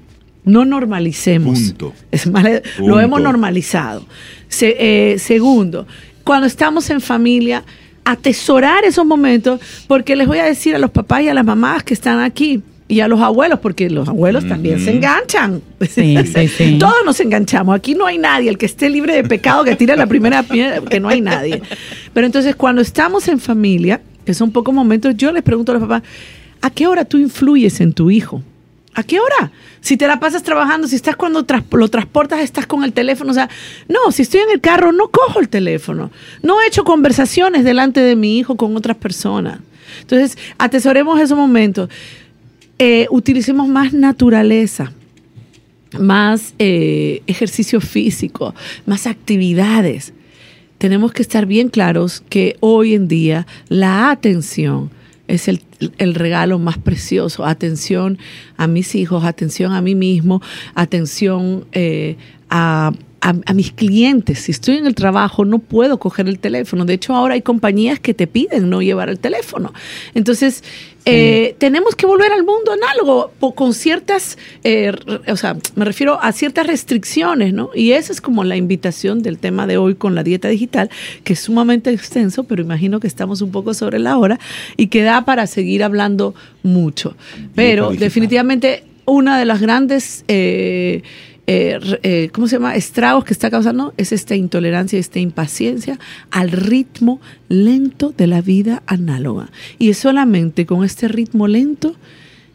No 0.44 0.66
normalicemos. 0.66 1.60
Punto. 1.60 1.94
Es 2.12 2.28
mala- 2.28 2.62
Lo 2.80 3.00
hemos 3.00 3.22
normalizado. 3.22 4.06
Se- 4.50 4.76
eh, 5.14 5.20
segundo, 5.20 5.88
cuando 6.24 6.46
estamos 6.48 6.90
en 6.90 7.00
familia, 7.00 7.64
atesorar 8.04 8.84
esos 8.84 9.06
momentos, 9.06 9.60
porque 9.88 10.16
les 10.16 10.28
voy 10.28 10.40
a 10.40 10.44
decir 10.46 10.76
a 10.76 10.80
los 10.80 10.92
papás 10.92 11.22
y 11.24 11.30
a 11.30 11.34
las 11.34 11.46
mamás 11.46 11.84
que 11.84 11.94
están 11.94 12.20
aquí 12.20 12.62
y 12.92 13.00
a 13.00 13.08
los 13.08 13.22
abuelos, 13.22 13.60
porque 13.60 13.90
los 13.90 14.10
abuelos 14.10 14.46
también 14.46 14.78
se 14.82 14.92
enganchan. 14.92 15.62
Sí, 15.90 16.18
sí, 16.26 16.48
sí. 16.58 16.78
Todos 16.78 17.06
nos 17.06 17.22
enganchamos. 17.22 17.74
Aquí 17.74 17.96
no 17.96 18.06
hay 18.06 18.18
nadie. 18.18 18.50
El 18.50 18.58
que 18.58 18.66
esté 18.66 18.90
libre 18.90 19.16
de 19.16 19.24
pecado, 19.24 19.64
que 19.64 19.78
tire 19.78 19.96
la 19.96 20.08
primera 20.08 20.44
piedra, 20.44 20.82
que 20.82 21.00
no 21.00 21.08
hay 21.08 21.22
nadie. 21.22 21.62
Pero 22.14 22.26
entonces, 22.26 22.54
cuando 22.54 22.82
estamos 22.82 23.30
en 23.30 23.40
familia, 23.40 24.02
que 24.26 24.34
son 24.34 24.52
pocos 24.52 24.74
momentos, 24.74 25.16
yo 25.16 25.32
les 25.32 25.42
pregunto 25.42 25.72
a 25.72 25.76
los 25.76 25.84
papás, 25.84 26.04
¿a 26.62 26.70
qué 26.70 26.86
hora 26.86 27.06
tú 27.06 27.18
influyes 27.18 27.80
en 27.80 27.94
tu 27.94 28.12
hijo? 28.12 28.44
¿A 28.94 29.04
qué 29.04 29.22
hora? 29.22 29.54
Si 29.80 29.96
te 29.96 30.06
la 30.06 30.20
pasas 30.20 30.44
trabajando, 30.44 30.86
si 30.86 30.98
estás 30.98 31.16
cuando 31.16 31.46
lo 31.72 31.88
transportas, 31.88 32.42
estás 32.42 32.68
con 32.68 32.84
el 32.84 32.92
teléfono. 32.92 33.32
O 33.32 33.34
sea, 33.34 33.50
no, 33.88 34.12
si 34.12 34.24
estoy 34.24 34.42
en 34.42 34.52
el 34.52 34.60
carro, 34.60 34.92
no 34.92 35.08
cojo 35.08 35.40
el 35.40 35.48
teléfono. 35.48 36.12
No 36.44 36.62
he 36.62 36.68
hecho 36.68 36.84
conversaciones 36.84 37.64
delante 37.64 38.02
de 38.02 38.18
mi 38.18 38.38
hijo 38.38 38.58
con 38.58 38.76
otras 38.76 38.98
personas. 38.98 39.60
Entonces, 40.02 40.38
atesoremos 40.58 41.22
esos 41.22 41.38
momentos. 41.38 41.90
Eh, 42.84 43.06
utilicemos 43.12 43.68
más 43.68 43.94
naturaleza, 43.94 44.92
más 46.00 46.56
eh, 46.58 47.22
ejercicio 47.28 47.80
físico, 47.80 48.56
más 48.88 49.06
actividades. 49.06 50.14
Tenemos 50.80 51.14
que 51.14 51.22
estar 51.22 51.46
bien 51.46 51.70
claros 51.70 52.24
que 52.28 52.58
hoy 52.60 52.96
en 52.96 53.08
día 53.08 53.46
la 53.70 54.10
atención 54.10 54.90
es 55.28 55.48
el, 55.48 55.62
regalo 56.16 56.58
más 56.58 56.80
precioso. 56.80 57.46
Atención 57.46 58.18
a 58.58 58.66
mis 58.66 58.96
hijos, 58.96 59.26
atención 59.26 59.74
a 59.74 59.82
mí 59.82 59.94
mismo, 59.94 60.42
atención 60.74 61.68
eh, 61.74 62.18
a, 62.50 62.94
a- 63.22 63.36
a 63.46 63.54
mis 63.54 63.72
clientes. 63.72 64.40
Si 64.40 64.52
estoy 64.52 64.78
en 64.78 64.88
el 64.88 64.96
trabajo, 64.96 65.46
no 65.46 65.60
puedo 65.60 66.00
coger 66.00 66.28
el 66.28 66.40
teléfono. 66.40 66.86
De 66.86 66.94
hecho, 66.96 67.14
ahora 67.16 67.36
hay 67.36 67.42
compañías 67.42 68.00
que 68.00 68.14
te 68.14 68.26
piden 68.28 68.70
no 68.70 68.82
llevar 68.82 69.10
el 69.10 69.20
teléfono. 69.20 69.74
Entonces, 70.16 70.64
eh, 71.06 71.56
tenemos 71.58 71.96
que 71.96 72.06
volver 72.06 72.32
al 72.32 72.44
mundo 72.44 72.72
análogo 72.74 73.32
con 73.56 73.74
ciertas, 73.74 74.38
eh, 74.64 74.92
o 75.28 75.36
sea, 75.36 75.56
me 75.76 75.86
refiero 75.86 76.20
a 76.22 76.32
ciertas 76.32 76.68
restricciones, 76.68 77.54
¿no? 77.54 77.70
Y 77.76 77.92
esa 77.94 78.12
es 78.12 78.22
como 78.22 78.44
la 78.44 78.56
invitación 78.56 79.22
del 79.24 79.38
tema 79.40 79.66
de 79.68 79.78
hoy 79.78 79.96
con 79.96 80.14
la 80.14 80.24
dieta 80.24 80.48
digital, 80.48 80.90
que 81.24 81.34
es 81.34 81.40
sumamente 81.40 81.92
extenso, 81.92 82.44
pero 82.44 82.62
imagino 82.62 83.00
que 83.00 83.08
estamos 83.08 83.42
un 83.42 83.52
poco 83.52 83.74
sobre 83.74 83.98
la 84.00 84.18
hora 84.18 84.40
y 84.78 84.88
que 84.88 85.02
da 85.02 85.26
para 85.26 85.48
seguir 85.48 85.84
hablando 85.84 86.36
mucho. 86.64 87.16
Pero 87.56 87.92
definitivamente 87.92 88.84
una 89.06 89.38
de 89.40 89.46
las 89.46 89.60
grandes... 89.62 90.24
eh, 90.28 91.02
eh, 91.54 91.80
eh, 92.04 92.30
¿cómo 92.32 92.48
se 92.48 92.56
llama? 92.56 92.76
Estragos 92.76 93.26
que 93.26 93.34
está 93.34 93.50
causando 93.50 93.94
es 93.98 94.12
esta 94.12 94.36
intolerancia, 94.36 94.98
esta 94.98 95.20
impaciencia 95.20 96.00
al 96.30 96.52
ritmo 96.52 97.20
lento 97.50 98.14
de 98.18 98.28
la 98.28 98.42
vida 98.42 98.84
análoga. 98.86 99.52
Y 99.78 99.90
es 99.90 99.98
solamente 99.98 100.66
con 100.66 100.84
este 100.86 101.08
ritmo 101.08 101.48
lento 101.48 101.96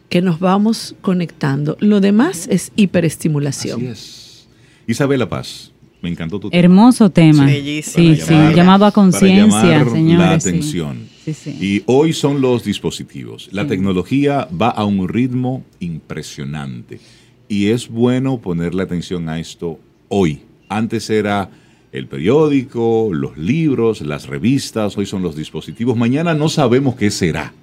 que 0.09 0.21
nos 0.21 0.39
vamos 0.39 0.95
conectando. 1.01 1.77
Lo 1.79 1.99
demás 2.01 2.47
es 2.49 2.71
hiperestimulación. 2.75 3.81
Así 3.81 3.87
es. 3.91 4.47
Isabela 4.87 5.27
Paz, 5.29 5.71
me 6.01 6.09
encantó 6.09 6.39
tu 6.39 6.49
tema. 6.49 6.59
Hermoso 6.59 7.09
tema. 7.09 7.47
Sí. 7.47 7.53
Sí, 7.55 7.61
Bellísimo. 7.61 8.15
sí, 8.15 8.21
llamar- 8.31 8.55
llamado 8.55 8.85
a 8.85 8.91
conciencia, 8.91 9.85
señores. 9.85 10.19
La 10.19 10.39
sí. 10.39 10.49
atención. 10.49 10.97
Sí, 11.25 11.33
sí. 11.33 11.57
Y 11.59 11.83
hoy 11.87 12.13
son 12.13 12.39
los 12.41 12.63
dispositivos. 12.63 13.49
La 13.51 13.67
tecnología 13.67 14.47
va 14.59 14.69
a 14.69 14.85
un 14.85 15.07
ritmo 15.09 15.63
impresionante. 15.81 16.99
Y 17.47 17.69
es 17.69 17.87
bueno 17.89 18.39
ponerle 18.39 18.83
atención 18.83 19.29
a 19.29 19.39
esto 19.39 19.79
hoy. 20.09 20.41
Antes 20.69 21.09
era 21.09 21.49
el 21.91 22.07
periódico, 22.07 23.09
los 23.13 23.37
libros, 23.37 24.01
las 24.01 24.27
revistas, 24.27 24.97
hoy 24.97 25.05
son 25.05 25.23
los 25.23 25.35
dispositivos. 25.35 25.95
Mañana 25.95 26.33
no 26.33 26.49
sabemos 26.49 26.95
qué 26.95 27.09
será, 27.09 27.53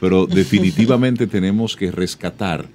pero 0.00 0.26
definitivamente 0.26 1.26
tenemos 1.26 1.76
que 1.76 1.90
rescatar 1.90 2.66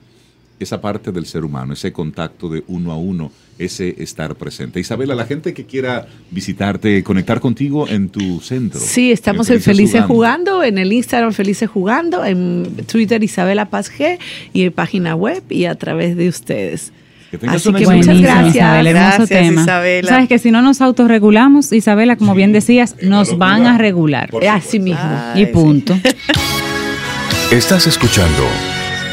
esa 0.64 0.82
parte 0.82 1.12
del 1.12 1.26
ser 1.26 1.44
humano, 1.44 1.74
ese 1.74 1.92
contacto 1.92 2.50
de 2.50 2.64
uno 2.68 2.92
a 2.92 2.98
uno, 2.98 3.32
ese 3.58 3.96
estar 4.00 4.36
presente. 4.36 4.80
Isabela, 4.80 5.14
la 5.16 5.26
gente 5.26 5.54
que 5.54 5.66
quiera 5.66 6.08
visitarte, 6.32 7.04
conectar 7.04 7.40
contigo 7.40 7.88
en 7.88 8.10
tu 8.10 8.40
centro. 8.42 8.80
Sí, 8.80 9.12
estamos 9.12 9.50
en 9.50 9.62
Felices 9.62 10.04
jugando. 10.06 10.64
en 10.64 10.78
el 10.78 10.92
Instagram 10.94 11.34
Felices 11.34 11.70
Jugando, 11.70 12.26
en 12.26 12.64
Twitter 12.88 13.24
Isabela 13.24 13.70
Paz 13.70 13.92
G 13.92 14.18
y 14.54 14.64
en 14.64 14.72
página 14.74 15.16
web 15.16 15.44
y 15.50 15.66
a 15.66 15.76
través 15.76 16.16
de 16.18 16.28
ustedes. 16.28 16.92
Que 17.30 17.38
Así 17.48 17.64
que 17.72 17.72
muchas 17.72 17.86
Buenísimo, 17.86 18.22
gracias. 18.22 18.56
Isabel, 18.56 18.88
hermoso 18.88 19.18
Gracias, 19.18 19.30
tema. 19.30 19.62
Isabela. 19.62 20.10
Sabes 20.10 20.28
que 20.28 20.38
si 20.40 20.52
no 20.52 20.62
nos 20.62 20.82
autorregulamos, 20.82 21.72
Isabela, 21.72 22.18
como 22.18 22.36
bien 22.36 22.52
decías, 22.52 22.98
nos 23.02 23.38
van 23.38 23.66
a 23.66 23.78
regular. 23.78 24.30
Así 24.50 24.80
mismo. 24.80 25.00
Ay, 25.02 25.44
Y 25.44 25.46
sí. 25.46 25.52
punto. 25.54 25.98
Estás 27.52 27.88
escuchando 27.88 28.44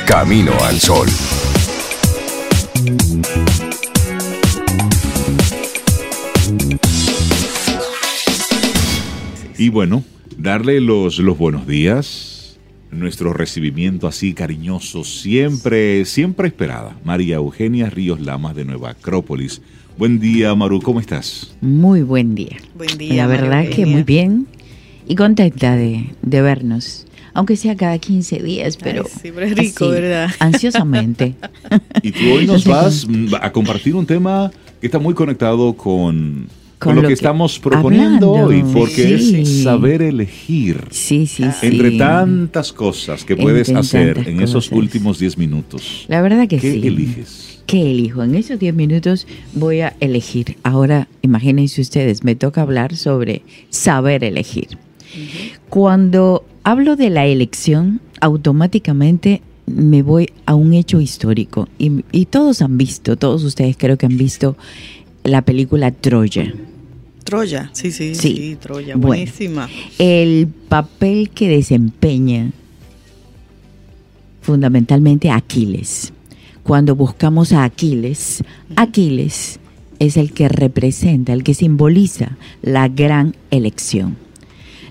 Camino 0.06 0.52
al 0.64 0.80
Sol. 0.80 1.08
Y 9.58 9.70
bueno, 9.70 10.04
darle 10.36 10.80
los, 10.80 11.18
los 11.18 11.36
buenos 11.36 11.66
días, 11.66 12.56
nuestro 12.92 13.32
recibimiento 13.32 14.06
así 14.06 14.32
cariñoso, 14.32 15.02
siempre, 15.02 16.04
siempre 16.04 16.46
esperada. 16.46 16.96
María 17.04 17.36
Eugenia 17.36 17.90
Ríos 17.90 18.20
Lamas 18.20 18.54
de 18.54 18.64
Nueva 18.64 18.90
Acrópolis. 18.90 19.60
Buen 19.96 20.20
día, 20.20 20.54
Maru, 20.54 20.80
¿cómo 20.80 21.00
estás? 21.00 21.56
Muy 21.60 22.02
buen 22.02 22.36
día. 22.36 22.56
Buen 22.76 22.96
día. 22.98 23.14
La 23.16 23.26
María 23.26 23.42
verdad 23.42 23.62
que 23.64 23.82
Eugenia. 23.82 23.92
muy 23.94 24.02
bien 24.04 24.46
y 25.08 25.16
contenta 25.16 25.74
de, 25.74 26.08
de 26.22 26.40
vernos. 26.40 27.04
Aunque 27.34 27.56
sea 27.56 27.76
cada 27.76 27.98
15 27.98 28.40
días, 28.40 28.76
pero. 28.76 29.02
Ay, 29.06 29.20
sí, 29.22 29.32
pero 29.34 29.46
es 29.46 29.56
rico, 29.56 29.88
¿verdad? 29.88 30.30
Ansiosamente. 30.38 31.34
Y 32.02 32.12
tú 32.12 32.20
hoy 32.32 32.46
nos 32.46 32.64
vas 32.64 33.08
a 33.40 33.50
compartir 33.50 33.96
un 33.96 34.06
tema 34.06 34.52
que 34.80 34.86
está 34.86 35.00
muy 35.00 35.14
conectado 35.14 35.76
con, 35.76 36.46
con 36.78 36.90
Con 36.90 36.96
lo, 36.96 37.02
lo 37.02 37.08
que, 37.08 37.14
estamos 37.14 37.58
proponiendo 37.58 38.36
hablando, 38.36 38.48
hoy, 38.48 38.64
porque 38.72 39.18
sí. 39.18 39.40
es 39.40 39.62
saber 39.64 40.00
elegir. 40.00 40.84
Sí, 40.90 41.26
sí, 41.26 41.44
sí. 41.60 41.66
Entre 41.66 41.98
tantas 41.98 42.72
cosas 42.72 43.24
que 43.24 43.36
puedes 43.36 43.68
Entre 43.68 43.80
hacer 43.80 44.28
en 44.28 44.40
esos 44.40 44.70
últimos 44.70 45.18
10 45.18 45.38
minutos, 45.38 46.04
La 46.08 46.22
verdad 46.22 46.46
que 46.46 46.58
¿qué 46.58 46.72
sí. 46.72 46.86
eliges? 46.86 47.62
¿Qué 47.66 47.90
elijo? 47.90 48.22
En 48.22 48.34
esos 48.36 48.58
10 48.58 48.74
minutos 48.74 49.26
voy 49.54 49.80
a 49.80 49.94
elegir. 50.00 50.56
Ahora, 50.62 51.08
imagínense 51.22 51.80
ustedes, 51.80 52.22
me 52.24 52.34
toca 52.36 52.62
hablar 52.62 52.96
sobre 52.96 53.42
saber 53.70 54.22
elegir. 54.24 54.78
Cuando 55.68 56.44
hablo 56.62 56.96
de 56.96 57.10
la 57.10 57.26
elección, 57.26 58.00
automáticamente 58.20 59.42
me 59.66 60.02
voy 60.02 60.30
a 60.46 60.54
un 60.54 60.74
hecho 60.74 61.00
histórico. 61.00 61.68
Y, 61.78 62.04
y 62.12 62.26
todos 62.26 62.62
han 62.62 62.78
visto, 62.78 63.16
todos 63.16 63.44
ustedes 63.44 63.76
creo 63.76 63.98
que 63.98 64.06
han 64.06 64.16
visto 64.16 64.56
la 65.24 65.42
película 65.42 65.90
Troya. 65.90 66.52
Troya, 67.24 67.70
sí, 67.74 67.90
sí, 67.92 68.14
Sí. 68.14 68.34
sí, 68.36 68.56
Troya, 68.60 68.94
Bueno. 68.96 69.08
buenísima. 69.08 69.68
El 69.98 70.46
papel 70.68 71.28
que 71.30 71.48
desempeña 71.48 72.52
fundamentalmente 74.40 75.30
Aquiles. 75.30 76.12
Cuando 76.62 76.94
buscamos 76.96 77.52
a 77.52 77.64
Aquiles, 77.64 78.44
Aquiles 78.76 79.58
es 79.98 80.16
el 80.16 80.32
que 80.32 80.48
representa, 80.48 81.32
el 81.32 81.42
que 81.42 81.54
simboliza 81.54 82.36
la 82.62 82.88
gran 82.88 83.34
elección. 83.50 84.16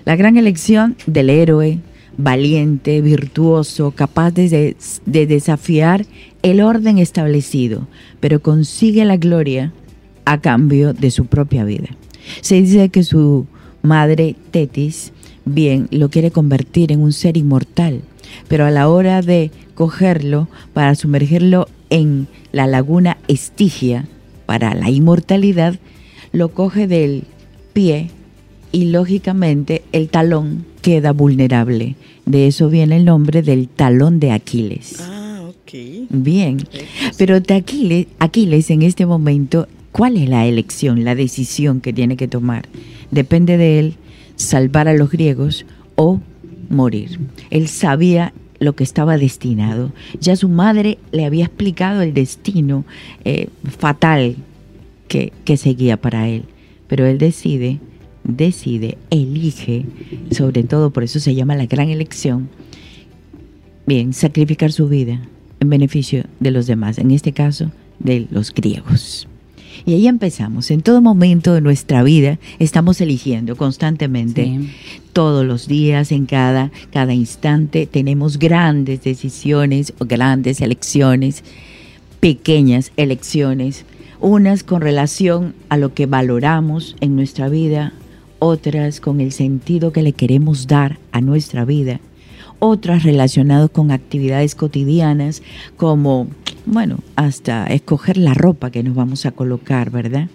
La 0.04 0.16
gran 0.16 0.36
elección 0.36 0.96
del 1.06 1.30
héroe 1.30 1.80
valiente, 2.16 3.00
virtuoso, 3.00 3.92
capaz 3.92 4.32
de, 4.32 4.48
des- 4.48 5.02
de 5.06 5.26
desafiar 5.26 6.04
el 6.42 6.60
orden 6.60 6.98
establecido, 6.98 7.86
pero 8.20 8.40
consigue 8.42 9.04
la 9.04 9.16
gloria 9.16 9.72
a 10.28 10.42
cambio 10.42 10.92
de 10.92 11.10
su 11.10 11.24
propia 11.24 11.64
vida. 11.64 11.88
Se 12.42 12.60
dice 12.60 12.90
que 12.90 13.02
su 13.02 13.46
madre 13.80 14.36
Tetis, 14.50 15.12
bien, 15.46 15.88
lo 15.90 16.10
quiere 16.10 16.30
convertir 16.30 16.92
en 16.92 17.00
un 17.00 17.14
ser 17.14 17.38
inmortal, 17.38 18.02
pero 18.46 18.66
a 18.66 18.70
la 18.70 18.90
hora 18.90 19.22
de 19.22 19.50
cogerlo 19.74 20.46
para 20.74 20.94
sumergirlo 20.94 21.66
en 21.88 22.28
la 22.52 22.66
laguna 22.66 23.16
Estigia 23.26 24.06
para 24.44 24.74
la 24.74 24.90
inmortalidad, 24.90 25.76
lo 26.32 26.50
coge 26.50 26.86
del 26.86 27.24
pie 27.72 28.10
y 28.70 28.86
lógicamente 28.86 29.82
el 29.92 30.10
talón 30.10 30.66
queda 30.82 31.12
vulnerable. 31.12 31.96
De 32.26 32.46
eso 32.46 32.68
viene 32.68 32.98
el 32.98 33.06
nombre 33.06 33.40
del 33.40 33.66
talón 33.66 34.20
de 34.20 34.32
Aquiles. 34.32 34.96
Ah, 35.00 35.48
ok. 35.48 35.72
Bien, 36.10 36.58
pero 37.16 37.40
de 37.40 37.54
Aquiles, 37.54 38.08
Aquiles 38.18 38.68
en 38.68 38.82
este 38.82 39.06
momento, 39.06 39.66
¿cuál 39.98 40.16
es 40.16 40.28
la 40.28 40.46
elección, 40.46 41.02
la 41.02 41.16
decisión 41.16 41.80
que 41.80 41.92
tiene 41.92 42.16
que 42.16 42.28
tomar? 42.28 42.68
Depende 43.10 43.56
de 43.56 43.80
él 43.80 43.94
salvar 44.36 44.86
a 44.86 44.94
los 44.94 45.10
griegos 45.10 45.66
o 45.96 46.20
morir. 46.70 47.18
Él 47.50 47.66
sabía 47.66 48.32
lo 48.60 48.76
que 48.76 48.84
estaba 48.84 49.18
destinado. 49.18 49.90
Ya 50.20 50.36
su 50.36 50.48
madre 50.48 50.98
le 51.10 51.24
había 51.24 51.46
explicado 51.46 52.02
el 52.02 52.14
destino 52.14 52.84
eh, 53.24 53.48
fatal 53.76 54.36
que, 55.08 55.32
que 55.44 55.56
seguía 55.56 55.96
para 55.96 56.28
él. 56.28 56.44
Pero 56.86 57.04
él 57.04 57.18
decide, 57.18 57.80
decide, 58.22 58.98
elige, 59.10 59.84
sobre 60.30 60.62
todo 60.62 60.92
por 60.92 61.02
eso 61.02 61.18
se 61.18 61.34
llama 61.34 61.56
la 61.56 61.66
gran 61.66 61.88
elección, 61.88 62.48
bien, 63.84 64.12
sacrificar 64.12 64.70
su 64.70 64.88
vida 64.88 65.20
en 65.58 65.68
beneficio 65.68 66.22
de 66.38 66.52
los 66.52 66.68
demás, 66.68 66.98
en 66.98 67.10
este 67.10 67.32
caso 67.32 67.72
de 67.98 68.28
los 68.30 68.54
griegos. 68.54 69.26
Y 69.84 69.94
ahí 69.94 70.08
empezamos. 70.08 70.70
En 70.70 70.82
todo 70.82 71.00
momento 71.00 71.54
de 71.54 71.60
nuestra 71.60 72.02
vida 72.02 72.38
estamos 72.58 73.00
eligiendo 73.00 73.56
constantemente. 73.56 74.44
Sí. 74.44 74.70
Todos 75.12 75.44
los 75.44 75.66
días, 75.66 76.12
en 76.12 76.26
cada, 76.26 76.70
cada 76.92 77.14
instante, 77.14 77.86
tenemos 77.86 78.38
grandes 78.38 79.02
decisiones 79.02 79.92
o 79.98 80.04
grandes 80.04 80.60
elecciones, 80.60 81.42
pequeñas 82.20 82.92
elecciones, 82.96 83.84
unas 84.20 84.62
con 84.62 84.80
relación 84.80 85.54
a 85.68 85.76
lo 85.76 85.94
que 85.94 86.06
valoramos 86.06 86.96
en 87.00 87.16
nuestra 87.16 87.48
vida, 87.48 87.92
otras 88.38 89.00
con 89.00 89.20
el 89.20 89.32
sentido 89.32 89.92
que 89.92 90.02
le 90.02 90.12
queremos 90.12 90.66
dar 90.66 90.98
a 91.12 91.20
nuestra 91.20 91.64
vida, 91.64 92.00
otras 92.58 93.02
relacionadas 93.02 93.70
con 93.70 93.90
actividades 93.90 94.54
cotidianas 94.54 95.42
como, 95.76 96.28
bueno, 96.66 96.98
hasta 97.16 97.66
escoger 97.66 98.16
la 98.16 98.34
ropa 98.34 98.70
que 98.70 98.82
nos 98.82 98.94
vamos 98.94 99.26
a 99.26 99.32
colocar, 99.32 99.90
¿verdad? 99.90 100.28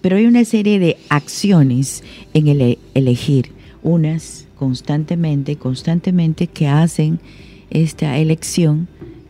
Pero 0.00 0.16
hay 0.16 0.26
una 0.26 0.44
serie 0.44 0.78
de 0.78 0.96
acciones 1.08 2.02
en 2.34 2.48
el 2.48 2.78
elegir, 2.94 3.52
unas 3.82 4.46
constantemente, 4.58 5.56
constantemente 5.56 6.46
que 6.46 6.68
hacen 6.68 7.18
esta 7.70 8.18
elección 8.18 8.88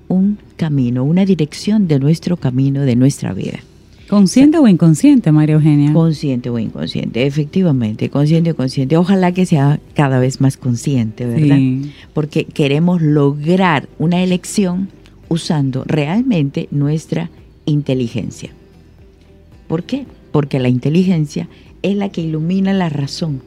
un 0.09 0.39
camino, 0.57 1.05
una 1.05 1.25
dirección 1.25 1.89
de 1.89 1.99
nuestro 1.99 2.37
camino, 2.37 2.83
de 2.83 2.97
nuestra 2.97 3.33
vida. 3.33 3.61
¿Consciente 4.13 4.59
o 4.59 4.69
inconsciente, 4.69 5.33
María 5.33 5.55
Eugenia? 5.55 5.91
Consciente 5.95 6.51
o 6.51 6.59
inconsciente, 6.59 7.25
efectivamente, 7.25 8.11
consciente 8.11 8.51
o 8.51 8.55
consciente. 8.55 8.99
Ojalá 8.99 9.33
que 9.33 9.47
sea 9.47 9.81
cada 9.95 10.19
vez 10.19 10.39
más 10.39 10.59
consciente, 10.59 11.25
¿verdad? 11.25 11.57
Sí. 11.57 11.93
Porque 12.13 12.45
queremos 12.45 13.01
lograr 13.01 13.89
una 13.99 14.23
elección 14.23 14.91
usando 15.31 15.83
realmente 15.87 16.69
nuestra 16.71 17.31
inteligencia. 17.65 18.51
¿Por 19.67 19.85
qué? 19.85 20.05
Porque 20.31 20.59
la 20.59 20.69
inteligencia 20.69 21.49
es 21.81 21.97
la 21.97 22.11
que 22.11 22.21
ilumina 22.21 22.75
la 22.75 22.91
razón. 22.91 23.41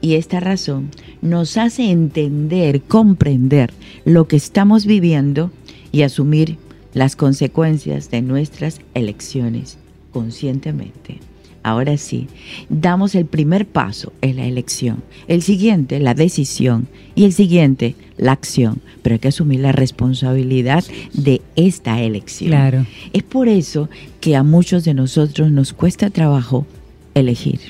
Y 0.00 0.14
esta 0.14 0.38
razón 0.38 0.90
nos 1.20 1.56
hace 1.56 1.90
entender, 1.90 2.80
comprender 2.82 3.72
lo 4.04 4.28
que 4.28 4.36
estamos 4.36 4.86
viviendo 4.86 5.50
y 5.90 6.02
asumir 6.02 6.58
las 6.94 7.16
consecuencias 7.16 8.10
de 8.10 8.22
nuestras 8.22 8.80
elecciones 8.94 9.78
conscientemente. 10.12 11.18
Ahora 11.62 11.96
sí, 11.96 12.28
damos 12.68 13.14
el 13.14 13.24
primer 13.24 13.66
paso 13.66 14.12
en 14.20 14.36
la 14.36 14.46
elección, 14.46 15.02
el 15.28 15.42
siguiente 15.42 15.98
la 15.98 16.12
decisión 16.12 16.88
y 17.14 17.24
el 17.24 17.32
siguiente 17.32 17.96
la 18.18 18.32
acción, 18.32 18.80
pero 19.02 19.14
hay 19.14 19.18
que 19.18 19.28
asumir 19.28 19.60
la 19.60 19.72
responsabilidad 19.72 20.84
de 21.14 21.40
esta 21.56 22.02
elección. 22.02 22.50
Claro. 22.50 22.86
Es 23.14 23.22
por 23.22 23.48
eso 23.48 23.88
que 24.20 24.36
a 24.36 24.42
muchos 24.42 24.84
de 24.84 24.92
nosotros 24.92 25.50
nos 25.50 25.72
cuesta 25.72 26.10
trabajo 26.10 26.66
elegir. 27.14 27.60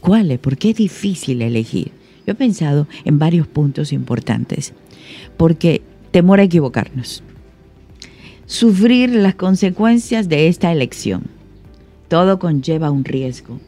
¿Cuáles? 0.00 0.38
¿Por 0.38 0.56
qué 0.56 0.70
es 0.70 0.76
difícil 0.76 1.42
elegir? 1.42 1.90
Yo 2.26 2.32
he 2.32 2.36
pensado 2.36 2.86
en 3.04 3.18
varios 3.18 3.48
puntos 3.48 3.92
importantes. 3.92 4.72
Porque 5.36 5.82
temor 6.12 6.38
a 6.38 6.44
equivocarnos. 6.44 7.24
Sufrir 8.46 9.10
las 9.10 9.34
consecuencias 9.34 10.28
de 10.28 10.46
esta 10.46 10.70
elección. 10.70 11.24
Todo 12.06 12.38
conlleva 12.38 12.92
un 12.92 13.04
riesgo. 13.04 13.58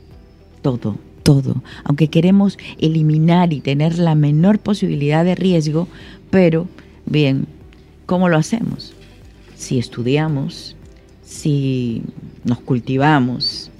Todo, 0.62 0.96
todo. 1.24 1.62
Aunque 1.82 2.06
queremos 2.06 2.58
eliminar 2.78 3.52
y 3.52 3.60
tener 3.60 3.98
la 3.98 4.14
menor 4.14 4.60
posibilidad 4.60 5.24
de 5.24 5.34
riesgo, 5.34 5.88
pero 6.30 6.68
bien, 7.06 7.46
¿cómo 8.06 8.28
lo 8.28 8.36
hacemos? 8.36 8.94
Si 9.56 9.80
estudiamos, 9.80 10.76
si 11.24 12.02
nos 12.44 12.60
cultivamos, 12.60 13.72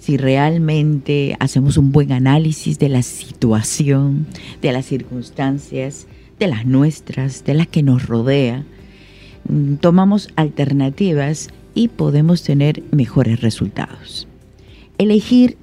si 0.00 0.16
realmente 0.16 1.36
hacemos 1.38 1.76
un 1.76 1.92
buen 1.92 2.10
análisis 2.10 2.80
de 2.80 2.88
la 2.88 3.02
situación, 3.02 4.26
de 4.60 4.72
las 4.72 4.86
circunstancias, 4.86 6.08
de 6.40 6.48
las 6.48 6.66
nuestras, 6.66 7.44
de 7.44 7.54
las 7.54 7.68
que 7.68 7.84
nos 7.84 8.08
rodea, 8.08 8.64
tomamos 9.80 10.28
alternativas 10.36 11.50
y 11.74 11.88
podemos 11.88 12.42
tener 12.42 12.82
mejores 12.90 13.40
resultados. 13.40 14.28
Elegir 14.98 15.56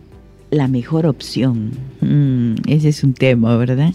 la 0.51 0.67
mejor 0.67 1.05
opción. 1.05 1.71
Mm, 2.01 2.55
ese 2.67 2.89
es 2.89 3.03
un 3.03 3.13
tema, 3.13 3.55
¿verdad? 3.57 3.93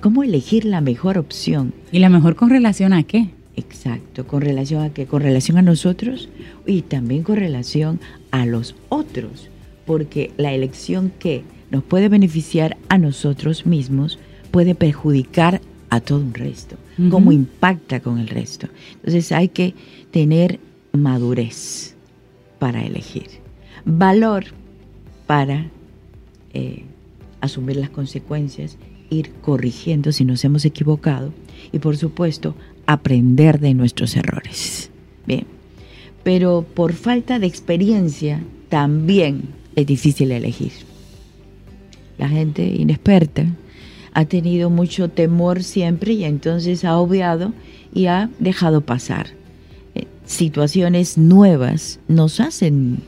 ¿Cómo 0.00 0.22
elegir 0.22 0.64
la 0.64 0.80
mejor 0.80 1.18
opción? 1.18 1.72
¿Y 1.90 1.98
la 1.98 2.08
mejor 2.08 2.36
con 2.36 2.50
relación 2.50 2.92
a 2.92 3.02
qué? 3.02 3.30
Exacto, 3.56 4.26
con 4.26 4.42
relación 4.42 4.82
a 4.82 4.90
qué? 4.90 5.06
Con 5.06 5.22
relación 5.22 5.56
a 5.58 5.62
nosotros 5.62 6.28
y 6.66 6.82
también 6.82 7.22
con 7.22 7.36
relación 7.36 8.00
a 8.30 8.44
los 8.44 8.74
otros, 8.90 9.48
porque 9.86 10.30
la 10.36 10.52
elección 10.52 11.10
que 11.18 11.42
nos 11.70 11.82
puede 11.82 12.08
beneficiar 12.08 12.76
a 12.88 12.98
nosotros 12.98 13.66
mismos 13.66 14.18
puede 14.50 14.74
perjudicar 14.74 15.60
a 15.90 16.00
todo 16.00 16.20
un 16.20 16.34
resto, 16.34 16.76
Cómo 17.10 17.30
impacta 17.30 18.00
con 18.00 18.18
el 18.18 18.28
resto. 18.28 18.68
Entonces 18.94 19.30
hay 19.32 19.48
que 19.48 19.74
tener 20.10 20.58
madurez 20.92 21.94
para 22.58 22.82
elegir, 22.84 23.26
valor 23.84 24.46
para 25.26 25.66
eh, 26.54 26.84
asumir 27.40 27.76
las 27.76 27.90
consecuencias, 27.90 28.78
ir 29.10 29.30
corrigiendo 29.42 30.10
si 30.12 30.24
nos 30.24 30.44
hemos 30.44 30.64
equivocado 30.64 31.32
y 31.70 31.78
por 31.78 31.96
supuesto 31.96 32.54
aprender 32.86 33.60
de 33.60 33.74
nuestros 33.74 34.16
errores. 34.16 34.90
Bien, 35.26 35.46
pero 36.22 36.62
por 36.62 36.92
falta 36.94 37.38
de 37.38 37.46
experiencia 37.46 38.42
también 38.68 39.42
es 39.74 39.86
difícil 39.86 40.32
elegir. 40.32 40.72
La 42.18 42.28
gente 42.28 42.64
inexperta 42.64 43.46
ha 44.16 44.24
tenido 44.24 44.70
mucho 44.70 45.08
temor 45.10 45.62
siempre 45.62 46.14
y 46.14 46.24
entonces 46.24 46.86
ha 46.86 46.96
obviado 46.96 47.52
y 47.94 48.06
ha 48.06 48.30
dejado 48.38 48.80
pasar. 48.80 49.26
Eh, 49.94 50.06
situaciones 50.24 51.18
nuevas 51.18 52.00
nos 52.08 52.40
hacen 52.40 53.00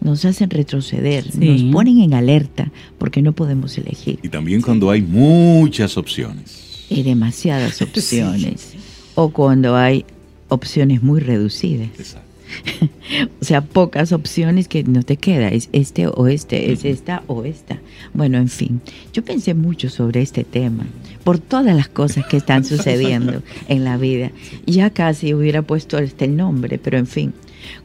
nos 0.00 0.24
hacen 0.24 0.48
retroceder, 0.48 1.24
Sí. 1.30 1.38
nos 1.64 1.72
ponen 1.72 2.00
en 2.00 2.14
alerta 2.14 2.70
porque 2.98 3.20
no 3.20 3.32
podemos 3.32 3.76
elegir. 3.76 4.20
Y 4.22 4.28
también 4.28 4.62
cuando 4.62 4.90
hay 4.90 5.02
muchas 5.02 5.98
opciones. 5.98 6.86
Hay 6.90 7.02
demasiadas 7.02 7.82
opciones. 7.82 8.74
O 9.16 9.30
cuando 9.30 9.76
hay 9.76 10.04
opciones 10.48 11.02
muy 11.02 11.20
reducidas. 11.20 11.88
Exacto. 11.98 12.27
O 13.40 13.44
sea, 13.44 13.62
pocas 13.62 14.12
opciones 14.12 14.68
que 14.68 14.84
no 14.84 15.02
te 15.02 15.16
queda. 15.16 15.48
Es 15.48 15.70
este 15.72 16.06
o 16.08 16.26
este, 16.26 16.72
es 16.72 16.84
esta 16.84 17.22
o 17.26 17.44
esta. 17.44 17.78
Bueno, 18.12 18.36
en 18.36 18.48
fin. 18.48 18.82
Yo 19.12 19.24
pensé 19.24 19.54
mucho 19.54 19.88
sobre 19.88 20.20
este 20.20 20.44
tema. 20.44 20.86
Por 21.24 21.38
todas 21.38 21.74
las 21.74 21.88
cosas 21.88 22.26
que 22.26 22.36
están 22.36 22.64
sucediendo 22.64 23.42
en 23.68 23.84
la 23.84 23.96
vida. 23.96 24.30
Ya 24.66 24.90
casi 24.90 25.32
hubiera 25.32 25.62
puesto 25.62 25.98
este 25.98 26.26
el 26.26 26.36
nombre, 26.36 26.78
pero 26.78 26.98
en 26.98 27.06
fin. 27.06 27.32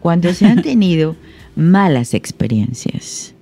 Cuando 0.02 0.34
se 0.34 0.46
han 0.46 0.62
tenido 0.62 1.16
malas 1.56 2.14
experiencias. 2.14 3.34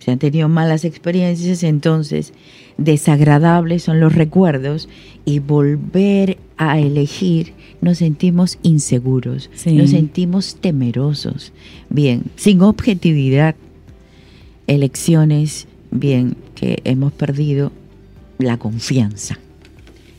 Se 0.00 0.10
han 0.10 0.18
tenido 0.18 0.48
malas 0.48 0.84
experiencias, 0.84 1.62
entonces 1.62 2.32
desagradables 2.76 3.84
son 3.84 4.00
los 4.00 4.14
recuerdos 4.14 4.88
y 5.24 5.38
volver 5.38 6.38
a 6.70 6.78
elegir 6.78 7.52
nos 7.80 7.98
sentimos 7.98 8.58
inseguros, 8.62 9.50
Sí. 9.54 9.72
nos 9.72 9.90
sentimos 9.90 10.56
temerosos, 10.56 11.52
bien, 11.90 12.24
sin 12.36 12.62
objetividad, 12.62 13.56
elecciones, 14.66 15.66
bien, 15.90 16.36
que 16.54 16.80
hemos 16.84 17.12
perdido 17.12 17.72
la 18.38 18.56
confianza, 18.58 19.38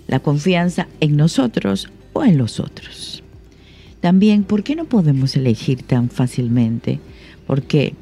la 0.08 0.19
confianza 0.19 0.88
en 0.99 1.15
nosotros 1.15 1.89
o 2.13 2.23
en 2.23 2.38
los 2.38 2.60
otros. 2.60 3.23
También, 4.01 4.43
¿por 4.43 4.63
qué 4.63 4.75
no 4.75 4.86
podemos 4.86 5.36
elegir 5.38 5.84
tan 5.84 6.10
fácilmente? 6.10 6.99
Porque 7.47 7.93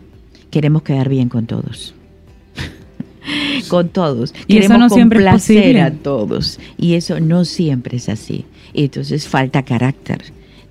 queremos 0.49 0.82
quedar 0.82 1.10
bien 1.10 1.30
con 1.30 1.45
todos. 1.45 1.93
Con 3.72 3.88
todos. 3.88 4.34
Y 4.48 4.58
eso 4.58 4.68
Queremos 4.68 4.80
no 4.80 4.90
siempre 4.90 5.20
es 5.20 5.26
complacer 5.26 5.58
posible. 5.62 5.82
a 5.82 5.92
todos. 5.94 6.60
Y 6.78 6.96
eso 6.96 7.22
no 7.22 7.46
siempre 7.46 7.96
es 7.98 8.10
así. 8.10 8.44
Y 8.74 8.84
entonces 8.84 9.30
falta 9.30 9.64
carácter, 9.64 10.22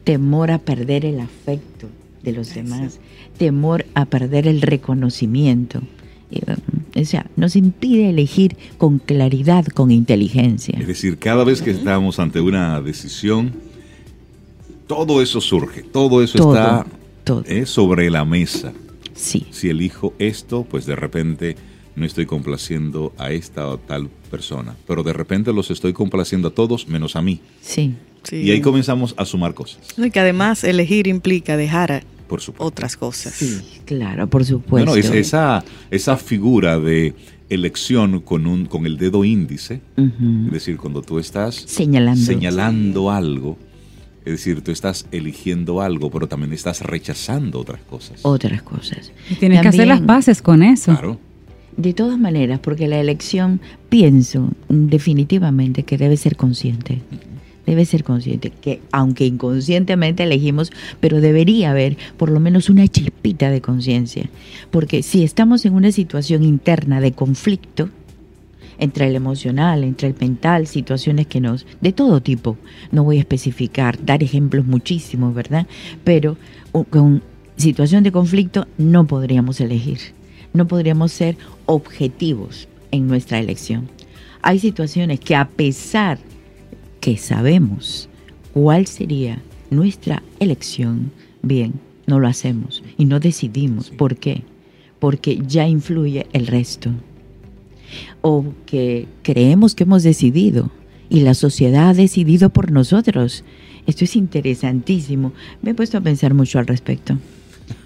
temor 0.04 0.50
a 0.50 0.58
perder 0.58 1.06
el 1.06 1.18
afecto 1.20 1.86
de 2.22 2.32
los 2.32 2.54
demás, 2.54 3.00
temor 3.38 3.86
a 3.94 4.04
perder 4.04 4.46
el 4.46 4.60
reconocimiento. 4.60 5.80
Um, 6.30 7.00
o 7.00 7.04
sea, 7.06 7.24
nos 7.36 7.56
impide 7.56 8.10
elegir 8.10 8.56
con 8.76 8.98
claridad, 8.98 9.64
con 9.64 9.90
inteligencia. 9.90 10.78
Es 10.78 10.86
decir, 10.86 11.16
cada 11.18 11.42
vez 11.42 11.62
que 11.62 11.70
estamos 11.70 12.18
ante 12.18 12.40
una 12.40 12.80
decisión, 12.82 13.52
todo 14.86 15.22
eso 15.22 15.40
surge, 15.40 15.82
todo 15.82 16.22
eso 16.22 16.36
Todo, 16.38 16.54
está 16.54 16.86
todo. 17.24 17.44
eh, 17.46 17.64
sobre 17.66 18.10
la 18.10 18.24
mesa. 18.26 18.72
Sí, 19.14 19.46
Si 19.50 19.68
elijo 19.70 20.12
esto, 20.18 20.64
pues 20.70 20.86
de 20.86 20.96
repente 20.96 21.56
no 21.96 22.04
estoy 22.06 22.26
complaciendo 22.26 23.12
a 23.18 23.30
esta 23.32 23.66
o 23.68 23.78
tal 23.78 24.08
persona, 24.30 24.76
pero 24.86 25.02
de 25.02 25.12
repente 25.12 25.52
los 25.52 25.70
estoy 25.70 25.92
complaciendo 25.92 26.48
a 26.48 26.50
todos 26.52 26.88
menos 26.88 27.16
a 27.16 27.22
mí. 27.22 27.40
sí. 27.60 27.94
Sí. 28.22 28.36
Y 28.36 28.50
ahí 28.50 28.60
comenzamos 28.60 29.14
a 29.16 29.24
sumar 29.24 29.54
cosas, 29.54 29.80
No, 29.96 30.04
y 30.04 30.10
que 30.10 30.20
además 30.20 30.62
elegir 30.62 31.06
implica 31.06 31.56
dejar 31.56 31.90
a 31.90 32.02
por 32.28 32.42
supuesto. 32.42 32.64
otras 32.66 32.94
cosas. 32.98 33.32
Sí, 33.32 33.62
claro, 33.86 34.26
por 34.28 34.44
supuesto. 34.44 34.90
Bueno, 34.90 34.94
es- 34.94 35.08
esa, 35.10 35.64
esa 35.90 36.18
figura 36.18 36.78
de 36.78 37.14
elección 37.48 38.20
con, 38.20 38.46
un, 38.46 38.66
con 38.66 38.84
el 38.84 38.98
dedo 38.98 39.24
índice, 39.24 39.80
es 39.96 40.52
decir, 40.52 40.76
cuando 40.76 41.00
tú 41.00 41.18
estás 41.18 41.54
Señalando. 41.66 42.22
señalando 42.22 43.10
algo, 43.10 43.56
es 44.26 44.32
decir, 44.32 44.60
tú 44.60 44.70
estás 44.70 45.06
eligiendo 45.12 45.80
algo, 45.80 46.10
pero 46.10 46.28
también 46.28 46.52
estás 46.52 46.82
rechazando 46.82 47.58
otras 47.60 47.80
cosas. 47.88 48.20
Otras 48.22 48.60
cosas. 48.60 49.12
Y 49.30 49.36
tienes 49.36 49.62
que 49.62 49.68
hacer 49.68 49.88
las 49.88 50.02
paces 50.02 50.42
con 50.42 50.62
eso. 50.62 50.92
Claro. 50.92 51.18
De 51.80 51.94
todas 51.94 52.18
maneras, 52.18 52.60
porque 52.60 52.88
la 52.88 53.00
elección, 53.00 53.58
pienso 53.88 54.50
definitivamente 54.68 55.82
que 55.82 55.96
debe 55.96 56.18
ser 56.18 56.36
consciente. 56.36 57.00
Debe 57.64 57.86
ser 57.86 58.04
consciente 58.04 58.50
que, 58.50 58.82
aunque 58.92 59.24
inconscientemente 59.24 60.24
elegimos, 60.24 60.72
pero 61.00 61.22
debería 61.22 61.70
haber 61.70 61.96
por 62.18 62.30
lo 62.30 62.38
menos 62.38 62.68
una 62.68 62.86
chispita 62.86 63.50
de 63.50 63.62
conciencia. 63.62 64.28
Porque 64.70 65.02
si 65.02 65.24
estamos 65.24 65.64
en 65.64 65.72
una 65.72 65.90
situación 65.90 66.44
interna 66.44 67.00
de 67.00 67.12
conflicto, 67.12 67.88
entre 68.78 69.06
el 69.06 69.16
emocional, 69.16 69.82
entre 69.82 70.08
el 70.08 70.14
mental, 70.20 70.66
situaciones 70.66 71.28
que 71.28 71.40
nos, 71.40 71.66
de 71.80 71.92
todo 71.92 72.20
tipo, 72.20 72.58
no 72.92 73.04
voy 73.04 73.16
a 73.16 73.20
especificar, 73.20 74.04
dar 74.04 74.22
ejemplos 74.22 74.66
muchísimos, 74.66 75.34
¿verdad? 75.34 75.66
Pero 76.04 76.36
con 76.90 77.22
situación 77.56 78.04
de 78.04 78.12
conflicto 78.12 78.66
no 78.76 79.06
podríamos 79.06 79.60
elegir, 79.62 79.98
no 80.52 80.66
podríamos 80.66 81.12
ser 81.12 81.36
objetivos 81.70 82.68
en 82.90 83.06
nuestra 83.06 83.38
elección. 83.38 83.88
Hay 84.42 84.58
situaciones 84.58 85.20
que 85.20 85.36
a 85.36 85.48
pesar 85.48 86.18
que 87.00 87.16
sabemos 87.16 88.08
cuál 88.52 88.88
sería 88.88 89.40
nuestra 89.70 90.22
elección, 90.40 91.12
bien, 91.42 91.74
no 92.08 92.18
lo 92.18 92.26
hacemos 92.26 92.82
y 92.98 93.04
no 93.04 93.20
decidimos. 93.20 93.86
Sí. 93.86 93.92
¿Por 93.96 94.16
qué? 94.16 94.42
Porque 94.98 95.40
ya 95.46 95.68
influye 95.68 96.26
el 96.32 96.48
resto 96.48 96.90
o 98.20 98.44
que 98.66 99.06
creemos 99.22 99.76
que 99.76 99.84
hemos 99.84 100.02
decidido 100.02 100.70
y 101.08 101.20
la 101.20 101.34
sociedad 101.34 101.90
ha 101.90 101.94
decidido 101.94 102.50
por 102.50 102.72
nosotros. 102.72 103.44
Esto 103.86 104.04
es 104.04 104.16
interesantísimo. 104.16 105.32
Me 105.62 105.70
he 105.70 105.74
puesto 105.74 105.98
a 105.98 106.00
pensar 106.00 106.34
mucho 106.34 106.58
al 106.58 106.66
respecto. 106.66 107.16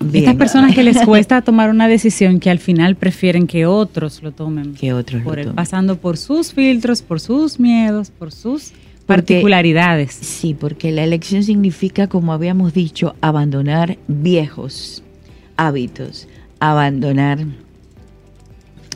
Estas 0.07 0.13
Bien. 0.23 0.39
personas 0.39 0.75
que 0.75 0.83
les 0.83 0.99
cuesta 1.03 1.43
tomar 1.43 1.71
una 1.71 1.89
decisión 1.89 2.41
que 2.41 2.51
al 2.51 2.59
final 2.59 2.97
prefieren 2.97 3.47
que 3.47 3.67
otros 3.67 4.23
lo 4.23 4.33
tomen. 4.33 4.75
que 4.75 4.93
otros 4.93 5.23
por 5.23 5.39
tomen. 5.39 5.55
pasando 5.55 5.97
por 5.99 6.17
sus 6.17 6.53
filtros, 6.53 7.03
por 7.03 7.21
sus 7.21 7.59
miedos, 7.61 8.11
por 8.11 8.31
sus 8.33 8.71
Porque- 8.71 9.07
particularidades. 9.07 10.13
Sí, 10.13 10.55
porque 10.55 10.93
la 10.93 11.05
elección 11.05 11.43
significa, 11.43 12.07
como 12.07 12.33
habíamos 12.33 12.73
dicho, 12.75 13.15
abandonar 13.21 13.99
viejos 14.09 15.03
hábitos, 15.57 16.29
abandonar 16.61 17.39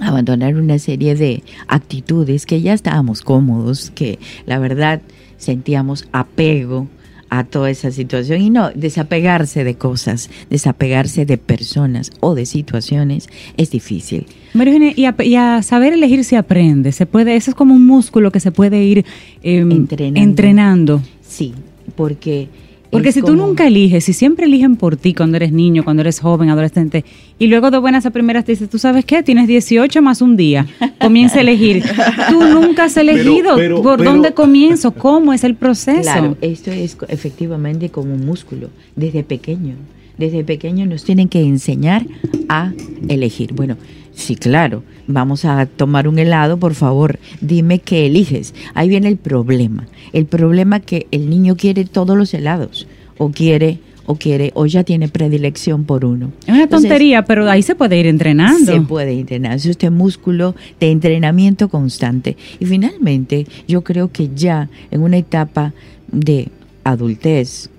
abandonar 0.00 0.54
una 0.54 0.78
serie 0.78 1.14
de 1.16 1.42
actitudes 1.66 2.46
que 2.46 2.60
ya 2.60 2.72
estábamos 2.72 3.20
cómodos, 3.22 3.90
que 3.90 4.18
la 4.46 4.58
verdad 4.60 5.00
sentíamos 5.38 6.06
apego 6.12 6.86
a 7.30 7.44
toda 7.44 7.70
esa 7.70 7.90
situación 7.90 8.40
y 8.40 8.50
no, 8.50 8.70
desapegarse 8.70 9.64
de 9.64 9.74
cosas, 9.74 10.30
desapegarse 10.50 11.26
de 11.26 11.38
personas 11.38 12.10
o 12.20 12.34
de 12.34 12.46
situaciones 12.46 13.28
es 13.56 13.70
difícil. 13.70 14.26
María 14.54 14.74
Eugenia, 14.74 14.94
y 14.96 15.04
a, 15.04 15.14
y 15.22 15.34
a 15.36 15.62
saber 15.62 15.92
elegir 15.92 16.24
se 16.24 16.36
aprende, 16.36 16.92
se 16.92 17.06
puede, 17.06 17.36
eso 17.36 17.50
es 17.50 17.54
como 17.54 17.74
un 17.74 17.86
músculo 17.86 18.30
que 18.32 18.40
se 18.40 18.52
puede 18.52 18.82
ir 18.82 19.04
Entrenando. 19.42 20.20
entrenando. 20.20 21.02
Sí, 21.26 21.54
porque... 21.96 22.48
Porque 22.90 23.10
es 23.10 23.14
si 23.14 23.22
tú 23.22 23.36
nunca 23.36 23.66
eliges, 23.66 24.04
si 24.04 24.12
siempre 24.12 24.46
eligen 24.46 24.76
por 24.76 24.96
ti 24.96 25.12
cuando 25.14 25.36
eres 25.36 25.52
niño, 25.52 25.84
cuando 25.84 26.00
eres 26.00 26.20
joven, 26.20 26.48
adolescente, 26.48 27.04
y 27.38 27.46
luego 27.48 27.70
de 27.70 27.78
buenas 27.78 28.06
a 28.06 28.10
primeras 28.10 28.44
te 28.44 28.52
dices, 28.52 28.70
tú 28.70 28.78
sabes 28.78 29.04
qué, 29.04 29.22
tienes 29.22 29.46
18 29.46 30.00
más 30.00 30.22
un 30.22 30.36
día, 30.36 30.66
comienza 31.00 31.38
a 31.38 31.40
elegir. 31.42 31.82
Tú 32.30 32.42
nunca 32.54 32.84
has 32.84 32.96
elegido 32.96 33.56
pero- 33.56 33.82
por 33.82 33.98
pero- 33.98 34.10
dónde 34.12 34.32
comienzo, 34.32 34.92
cómo 34.92 35.32
es 35.32 35.44
el 35.44 35.54
proceso. 35.54 36.00
Claro, 36.02 36.36
esto 36.40 36.70
es 36.70 36.96
efectivamente 37.08 37.90
como 37.90 38.14
un 38.14 38.24
músculo, 38.24 38.70
desde 38.96 39.22
pequeño. 39.22 39.74
Desde 40.16 40.42
pequeño 40.42 40.84
nos 40.86 41.04
tienen 41.04 41.28
que 41.28 41.40
enseñar 41.42 42.04
a 42.48 42.72
elegir. 43.08 43.52
Bueno, 43.52 43.76
sí, 44.18 44.34
claro, 44.34 44.82
vamos 45.06 45.44
a 45.44 45.66
tomar 45.66 46.08
un 46.08 46.18
helado, 46.18 46.58
por 46.58 46.74
favor, 46.74 47.18
dime 47.40 47.78
qué 47.78 48.06
eliges. 48.06 48.52
Ahí 48.74 48.88
viene 48.88 49.08
el 49.08 49.16
problema. 49.16 49.86
El 50.12 50.26
problema 50.26 50.80
que 50.80 51.06
el 51.10 51.30
niño 51.30 51.56
quiere 51.56 51.84
todos 51.84 52.16
los 52.16 52.34
helados, 52.34 52.88
o 53.16 53.30
quiere, 53.30 53.78
o 54.06 54.16
quiere, 54.16 54.50
o 54.54 54.66
ya 54.66 54.82
tiene 54.82 55.08
predilección 55.08 55.84
por 55.84 56.04
uno. 56.04 56.32
es 56.42 56.48
una 56.48 56.62
Entonces, 56.64 56.88
tontería, 56.88 57.24
pero 57.24 57.48
ahí 57.48 57.62
se 57.62 57.74
puede 57.74 57.96
ir 57.98 58.06
entrenando. 58.06 58.72
se 58.72 58.80
puede 58.80 59.12
entrenar. 59.12 59.54
Es 59.54 59.66
este 59.66 59.88
músculo 59.90 60.56
de 60.80 60.90
entrenamiento 60.90 61.68
constante. 61.68 62.36
Y 62.58 62.66
finalmente, 62.66 63.46
yo 63.68 63.82
creo 63.82 64.10
que 64.10 64.30
ya 64.34 64.68
en 64.90 65.02
una 65.02 65.18
etapa 65.18 65.74
de 66.10 66.48
adultez, 66.84 67.70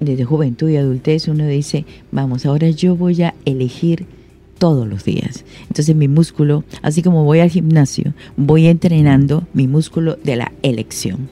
desde 0.00 0.24
juventud 0.24 0.68
y 0.70 0.76
adultez, 0.76 1.28
uno 1.28 1.46
dice, 1.46 1.84
vamos, 2.10 2.46
ahora 2.46 2.70
yo 2.70 2.96
voy 2.96 3.22
a 3.22 3.34
elegir 3.44 4.06
todos 4.62 4.86
los 4.86 5.02
días. 5.02 5.44
Entonces 5.62 5.96
mi 5.96 6.06
músculo, 6.06 6.62
así 6.82 7.02
como 7.02 7.24
voy 7.24 7.40
al 7.40 7.50
gimnasio, 7.50 8.14
voy 8.36 8.68
entrenando 8.68 9.44
mi 9.54 9.66
músculo 9.66 10.16
de 10.22 10.36
la 10.36 10.52
elección. 10.62 11.28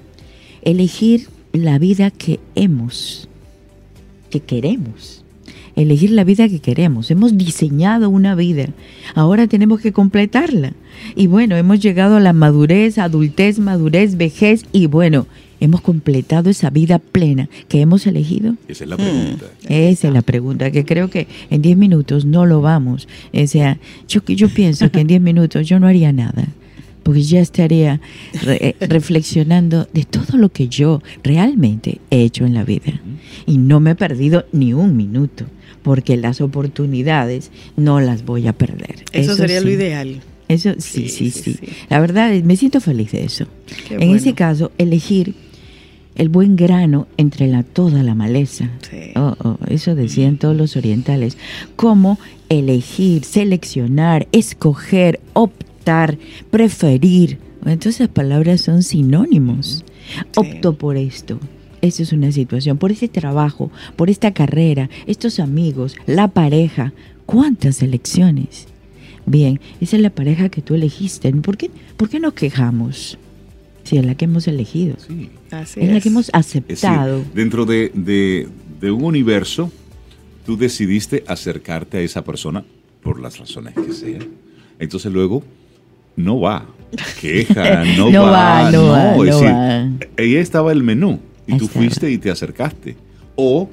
Elegir 0.63 1.29
la 1.53 1.79
vida 1.79 2.11
que 2.11 2.41
hemos, 2.57 3.29
que 4.31 4.41
queremos 4.41 5.23
elegir 5.77 6.11
la 6.11 6.25
vida 6.25 6.49
que 6.49 6.59
queremos. 6.59 7.11
Hemos 7.13 7.39
diseñado 7.39 8.11
una 8.11 8.35
vida. 8.35 8.67
Ahora 9.15 9.47
tenemos 9.47 9.81
que 9.81 9.93
completarla. 9.93 10.73
Y 11.15 11.29
bueno, 11.29 11.57
hemos 11.57 11.79
llegado 11.79 12.17
a 12.17 12.21
la 12.21 12.33
madurez, 12.33 12.99
adultez, 12.99 13.61
madurez, 13.61 14.17
vejez 14.17 14.67
y 14.73 14.89
bueno, 14.89 15.27
hemos 15.61 15.81
completado 15.83 16.51
esa 16.51 16.71
vida 16.71 16.99
plena 16.99 17.49
que 17.69 17.81
hemos 17.81 18.07
elegido. 18.07 18.55
Esa 18.69 18.85
es 18.85 18.91
la 18.91 18.97
pregunta. 18.97 19.47
Esa 19.69 20.09
es 20.09 20.15
la 20.15 20.23
pregunta, 20.23 20.71
que 20.71 20.85
creo 20.85 21.11
que 21.11 21.27
en 21.51 21.63
10 21.63 21.77
minutos 21.77 22.25
no 22.25 22.47
lo 22.47 22.61
vamos. 22.61 23.07
O 23.33 23.47
sea, 23.47 23.79
yo, 24.09 24.21
yo 24.27 24.49
pienso 24.49 24.91
que 24.91 25.01
en 25.01 25.07
10 25.07 25.21
minutos 25.21 25.69
yo 25.69 25.79
no 25.79 25.87
haría 25.87 26.13
nada, 26.13 26.49
porque 27.03 27.23
ya 27.23 27.41
estaría 27.41 28.01
re- 28.43 28.75
eh, 28.81 28.87
reflexionando 28.87 29.89
de 29.93 30.05
todo 30.05 30.37
lo 30.39 30.51
que 30.51 30.69
yo 30.69 31.03
realmente 31.23 32.01
he 32.11 32.23
hecho 32.23 32.45
en 32.47 32.55
la 32.55 32.65
vida. 32.65 33.01
Y 33.47 33.59
no 33.59 33.81
me 33.81 33.91
he 33.93 33.95
perdido 33.95 34.47
ni 34.53 34.73
un 34.75 34.97
minuto, 34.97 35.45
porque 35.83 36.17
las 36.17 36.41
oportunidades 36.41 37.51
no 37.77 38.01
las 38.01 38.25
voy 38.25 38.47
a 38.47 38.53
perder. 38.53 39.05
Eso, 39.13 39.35
sería 39.37 39.61
lo 39.61 39.67
sí. 39.69 39.73
ideal. 39.75 40.21
Eso 40.49 40.75
sí, 40.79 41.09
sí, 41.09 41.09
Sí, 41.09 41.31
sí, 41.31 41.43
sí, 41.43 41.53
sí. 41.61 41.73
La 41.89 42.01
verdad, 42.01 42.33
me 42.43 42.57
siento 42.57 42.81
feliz 42.81 43.13
de 43.13 43.25
eso. 43.25 43.47
Qué 43.87 43.95
en 43.95 44.01
bueno. 44.01 44.15
ese 44.17 44.33
caso, 44.35 44.73
elegir 44.79 45.35
el 46.21 46.29
buen 46.29 46.55
grano 46.55 47.09
entre 47.17 47.47
la, 47.47 47.63
toda 47.63 48.03
la 48.03 48.15
maleza. 48.15 48.69
Sí. 48.83 49.13
Oh, 49.17 49.35
oh, 49.43 49.57
eso 49.69 49.95
decían 49.95 50.37
todos 50.37 50.55
los 50.55 50.77
orientales. 50.77 51.39
Cómo 51.77 52.19
elegir, 52.51 53.25
seleccionar, 53.25 54.29
escoger, 54.31 55.19
optar, 55.33 56.19
preferir. 56.51 57.39
Entonces 57.65 58.01
las 58.01 58.11
palabras 58.11 58.61
son 58.61 58.83
sinónimos. 58.83 59.83
Opto 60.37 60.75
por 60.75 60.99
esto. 60.99 61.41
Esa 61.81 62.03
es 62.03 62.13
una 62.13 62.31
situación, 62.33 62.77
por 62.77 62.93
ese 62.93 63.09
trabajo, 63.09 63.71
por 63.97 64.11
esta 64.11 64.33
carrera, 64.35 64.91
estos 65.07 65.41
amigos, 65.41 65.97
la 66.05 66.29
pareja. 66.29 66.93
¿Cuántas 67.25 67.81
elecciones? 67.81 68.67
Bien, 69.25 69.59
esa 69.81 69.97
es 69.97 70.03
la 70.03 70.11
pareja 70.11 70.51
que 70.51 70.61
tú 70.61 70.75
elegiste. 70.75 71.33
¿Por 71.33 71.57
qué, 71.57 71.71
por 71.97 72.11
qué 72.11 72.21
nos 72.21 72.35
quejamos? 72.35 73.17
Si 73.85 73.97
es 73.97 74.05
la 74.05 74.15
que 74.15 74.27
hemos 74.27 74.47
elegido. 74.49 74.97
Sí. 75.07 75.31
Así 75.51 75.81
es, 75.81 75.89
la 75.91 75.97
es. 75.97 76.03
que 76.03 76.09
hemos 76.11 76.29
Es 76.29 76.33
decir, 76.47 76.65
aceptado. 76.69 77.23
dentro 77.35 77.65
de, 77.67 77.91
de- 77.95 78.49
de 78.81 78.91
un 78.91 79.05
universo, 79.05 79.71
tú 80.47 80.57
decidiste 80.57 81.23
acercarte 81.27 81.99
a 81.99 82.01
esa 82.01 82.25
persona 82.25 82.65
por 83.03 83.21
las 83.21 83.39
razones 83.39 83.75
que 83.75 83.93
sean. 83.93 84.27
Entonces 84.79 85.13
luego 85.13 85.43
no 86.17 86.41
va. 86.41 86.67
Queja, 87.21 87.85
no, 87.97 88.11
No 88.11 88.23
va. 88.25 88.31
va, 88.65 88.71
no 88.71 88.87
va, 88.89 89.11
es 89.13 89.17
no 89.17 89.23
decir, 89.25 89.47
va. 89.49 89.89
ahí 90.19 90.35
estaba 90.37 90.73
el 90.73 90.83
menú 90.83 91.21
y 91.47 91.53
Ahí 91.53 91.59
tú 91.59 91.65
estaba. 91.67 91.85
fuiste 91.85 92.11
y 92.11 92.19
te 92.19 92.31
acercaste. 92.31 92.97
O 93.37 93.69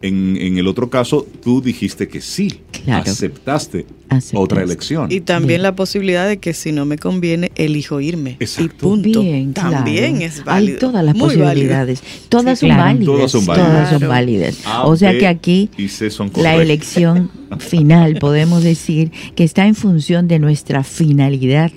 en, 0.00 0.36
en 0.36 0.58
el 0.58 0.66
otro 0.68 0.88
caso, 0.90 1.26
tú 1.42 1.60
dijiste 1.62 2.08
que 2.08 2.20
sí. 2.20 2.60
Claro. 2.84 3.10
Aceptaste, 3.10 3.86
Aceptaste. 4.08 4.36
otra 4.36 4.62
elección. 4.62 5.10
Y 5.12 5.20
también 5.20 5.48
Bien. 5.48 5.62
la 5.62 5.76
posibilidad 5.76 6.26
de 6.26 6.38
que 6.38 6.52
si 6.52 6.72
no 6.72 6.84
me 6.84 6.98
conviene, 6.98 7.52
elijo 7.54 8.00
irme. 8.00 8.36
Exacto. 8.40 8.72
Y 8.74 8.78
punto. 8.78 9.20
Bien, 9.22 9.54
también 9.54 10.16
claro. 10.16 10.26
es 10.26 10.44
válido. 10.44 10.72
Hay 10.74 10.78
todas 10.80 11.04
las 11.04 11.14
muy 11.14 11.28
válido. 11.28 11.44
posibilidades. 11.46 12.02
Todas 12.28 12.58
Sí, 12.58 12.66
son 12.66 12.74
claro. 12.76 12.82
válidas. 12.82 13.06
Todas 13.06 13.30
son 13.30 13.44
Todas 13.44 13.58
válidas. 13.60 13.88
son 13.90 13.98
Claro. 13.98 14.08
válidas. 14.12 14.58
A, 14.66 14.86
O 14.86 14.96
sea 14.96 15.12
que 15.18 15.26
aquí 15.26 15.70
y 15.78 15.88
C 15.88 16.10
son 16.10 16.30
la 16.36 16.56
elección 16.56 17.30
final, 17.58 18.16
podemos 18.16 18.62
decir, 18.64 19.12
que 19.34 19.44
está 19.44 19.66
en 19.66 19.74
función 19.74 20.26
de 20.28 20.38
nuestra 20.38 20.82
finalidad, 20.82 21.70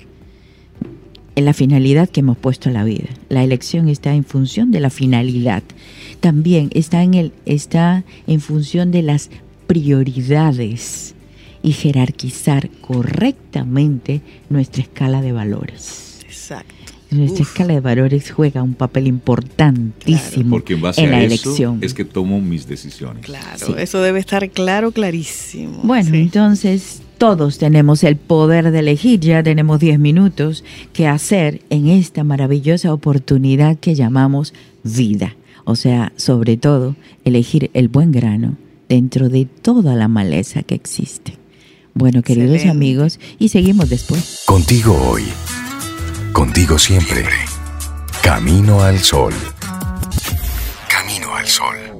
en 1.36 1.44
la 1.44 1.52
finalidad 1.52 2.08
que 2.08 2.20
hemos 2.20 2.38
puesto 2.38 2.70
a 2.70 2.72
la 2.72 2.82
vida. 2.84 3.08
La 3.28 3.44
elección 3.44 3.88
está 3.88 4.14
en 4.14 4.24
función 4.24 4.70
de 4.70 4.80
la 4.80 4.90
finalidad. 4.90 5.62
También 6.20 6.70
está 6.72 7.02
en, 7.02 7.12
el, 7.14 7.32
está 7.44 8.04
en 8.26 8.40
función 8.40 8.90
de 8.90 9.02
las 9.02 9.30
prioridades 9.66 11.14
y 11.62 11.72
jerarquizar 11.72 12.70
correctamente 12.80 14.20
nuestra 14.48 14.82
escala 14.82 15.20
de 15.22 15.32
valores. 15.32 16.20
Exacto. 16.26 16.74
Nuestra 17.10 17.42
Uf. 17.42 17.48
escala 17.50 17.74
de 17.74 17.80
valores 17.80 18.30
juega 18.32 18.62
un 18.64 18.74
papel 18.74 19.06
importantísimo 19.06 20.50
Porque 20.50 20.74
en 20.74 20.80
base 20.82 21.02
en 21.02 21.10
la 21.12 21.18
a 21.18 21.22
eso 21.22 21.50
elección. 21.50 21.78
es 21.80 21.94
que 21.94 22.04
tomo 22.04 22.40
mis 22.40 22.66
decisiones. 22.66 23.24
Claro, 23.24 23.66
Sí. 23.66 23.74
eso 23.78 24.00
debe 24.02 24.18
estar 24.18 24.48
claro, 24.50 24.90
clarísimo. 24.90 25.80
Bueno, 25.84 26.10
Sí. 26.10 26.16
entonces 26.16 27.02
todos 27.18 27.58
tenemos 27.58 28.02
el 28.04 28.16
poder 28.16 28.70
de 28.72 28.80
elegir, 28.80 29.20
ya 29.20 29.42
tenemos 29.42 29.78
10 29.80 29.98
minutos 30.00 30.64
que 30.92 31.06
hacer 31.06 31.62
en 31.70 31.88
esta 31.88 32.24
maravillosa 32.24 32.92
oportunidad 32.92 33.76
que 33.78 33.94
llamamos 33.94 34.52
vida. 34.82 35.36
O 35.64 35.76
sea, 35.76 36.12
sobre 36.16 36.56
todo, 36.56 36.96
elegir 37.24 37.70
el 37.72 37.88
buen 37.88 38.12
grano 38.12 38.56
dentro 38.88 39.28
de 39.28 39.44
toda 39.46 39.94
la 39.94 40.08
maleza 40.08 40.62
que 40.62 40.74
existe. 40.74 41.38
Bueno, 41.94 42.22
queridos 42.22 42.56
Excelente. 42.56 42.76
amigos, 42.76 43.20
y 43.38 43.48
seguimos 43.48 43.88
después. 43.88 44.42
Contigo 44.44 44.94
hoy. 45.08 45.24
Contigo 46.32 46.78
siempre. 46.78 47.24
Camino 48.22 48.82
al 48.82 48.98
sol. 48.98 49.32
Camino 50.88 51.34
al 51.34 51.46
sol. 51.46 51.95